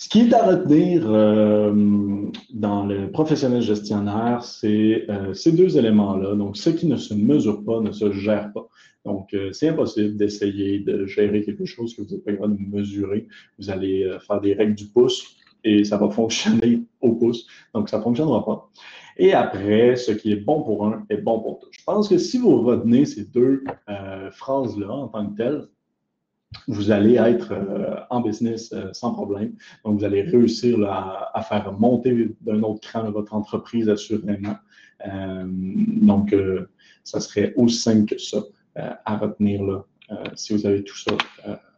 [0.00, 1.74] Ce qui est à retenir euh,
[2.54, 6.36] dans le professionnel gestionnaire, c'est euh, ces deux éléments-là.
[6.36, 8.66] Donc, ce qui ne se mesure pas ne se gère pas.
[9.04, 12.76] Donc, euh, c'est impossible d'essayer de gérer quelque chose que vous n'êtes pas capable de
[12.76, 13.28] mesurer.
[13.58, 17.46] Vous allez faire des règles du pouce et ça va fonctionner au pouce.
[17.74, 18.70] Donc, ça ne fonctionnera pas.
[19.18, 21.68] Et après, ce qui est bon pour un est bon pour tous.
[21.72, 23.64] Je pense que si vous retenez ces deux
[24.30, 25.68] phrases-là en tant que telles,
[26.66, 29.54] vous allez être euh, en business euh, sans problème.
[29.84, 34.56] Donc, vous allez réussir à, faire monter d'un autre cran votre entreprise assurément.
[35.06, 36.34] Euh, donc,
[37.04, 38.38] ça serait aussi simple que ça
[38.76, 39.84] à retenir là,
[40.34, 41.16] si vous avez tout ça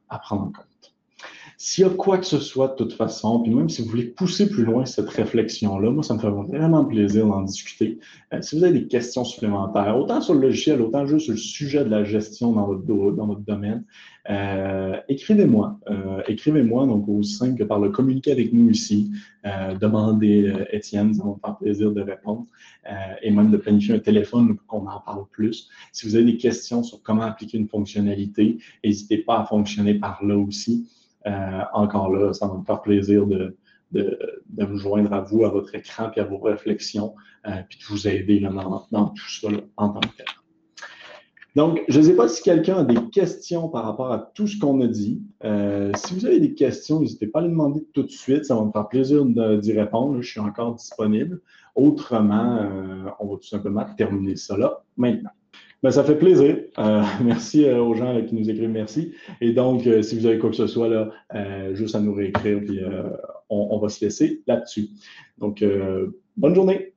[0.09, 0.72] à prendre en compte.
[1.65, 4.07] S'il y a quoi que ce soit de toute façon, puis même si vous voulez
[4.07, 8.01] pousser plus loin cette réflexion-là, moi, ça me fait vraiment plaisir d'en discuter.
[8.35, 11.39] Euh, si vous avez des questions supplémentaires, autant sur le logiciel, autant juste sur le
[11.39, 13.85] sujet de la gestion dans votre, dans votre domaine,
[14.29, 15.79] euh, écrivez-moi.
[15.89, 19.13] Euh, écrivez-moi, donc aussi simple que par le communiquer avec nous ici.
[19.81, 22.45] demandez Étienne, ça va me faire plaisir de répondre.
[23.23, 25.69] et même de planifier un téléphone pour qu'on en parle plus.
[25.93, 30.25] Si vous avez des questions sur comment appliquer une fonctionnalité, n'hésitez pas à fonctionner par
[30.25, 30.89] là aussi.
[31.27, 33.57] Euh, encore là, ça va me faire plaisir de,
[33.93, 37.15] de, vous joindre à vous, à votre écran, puis à vos réflexions,
[37.47, 38.51] euh, puis de vous aider là,
[38.91, 40.27] dans, tout ça en tant que tel.
[41.55, 44.59] Donc, je ne sais pas si quelqu'un a des questions par rapport à tout ce
[44.59, 45.21] qu'on a dit.
[45.45, 48.47] Euh, si vous avez des questions, n'hésitez pas à les demander tout de suite.
[48.47, 50.23] Ça va me faire plaisir d'y répondre.
[50.23, 51.43] Je suis encore disponible.
[51.75, 52.67] Autrement,
[53.21, 55.31] on va tout simplement terminer ça là maintenant.
[55.83, 56.59] Ben, ça fait plaisir.
[56.79, 59.13] Euh, merci euh, aux gens qui nous écrivent merci.
[59.41, 61.11] Et donc, euh, si vous avez quoi que ce soit, là,
[61.75, 62.81] juste à nous réécrire, puis
[63.49, 64.91] on, on, va se laisser là-dessus.
[65.39, 65.65] Donc,
[66.37, 66.92] bonne journée.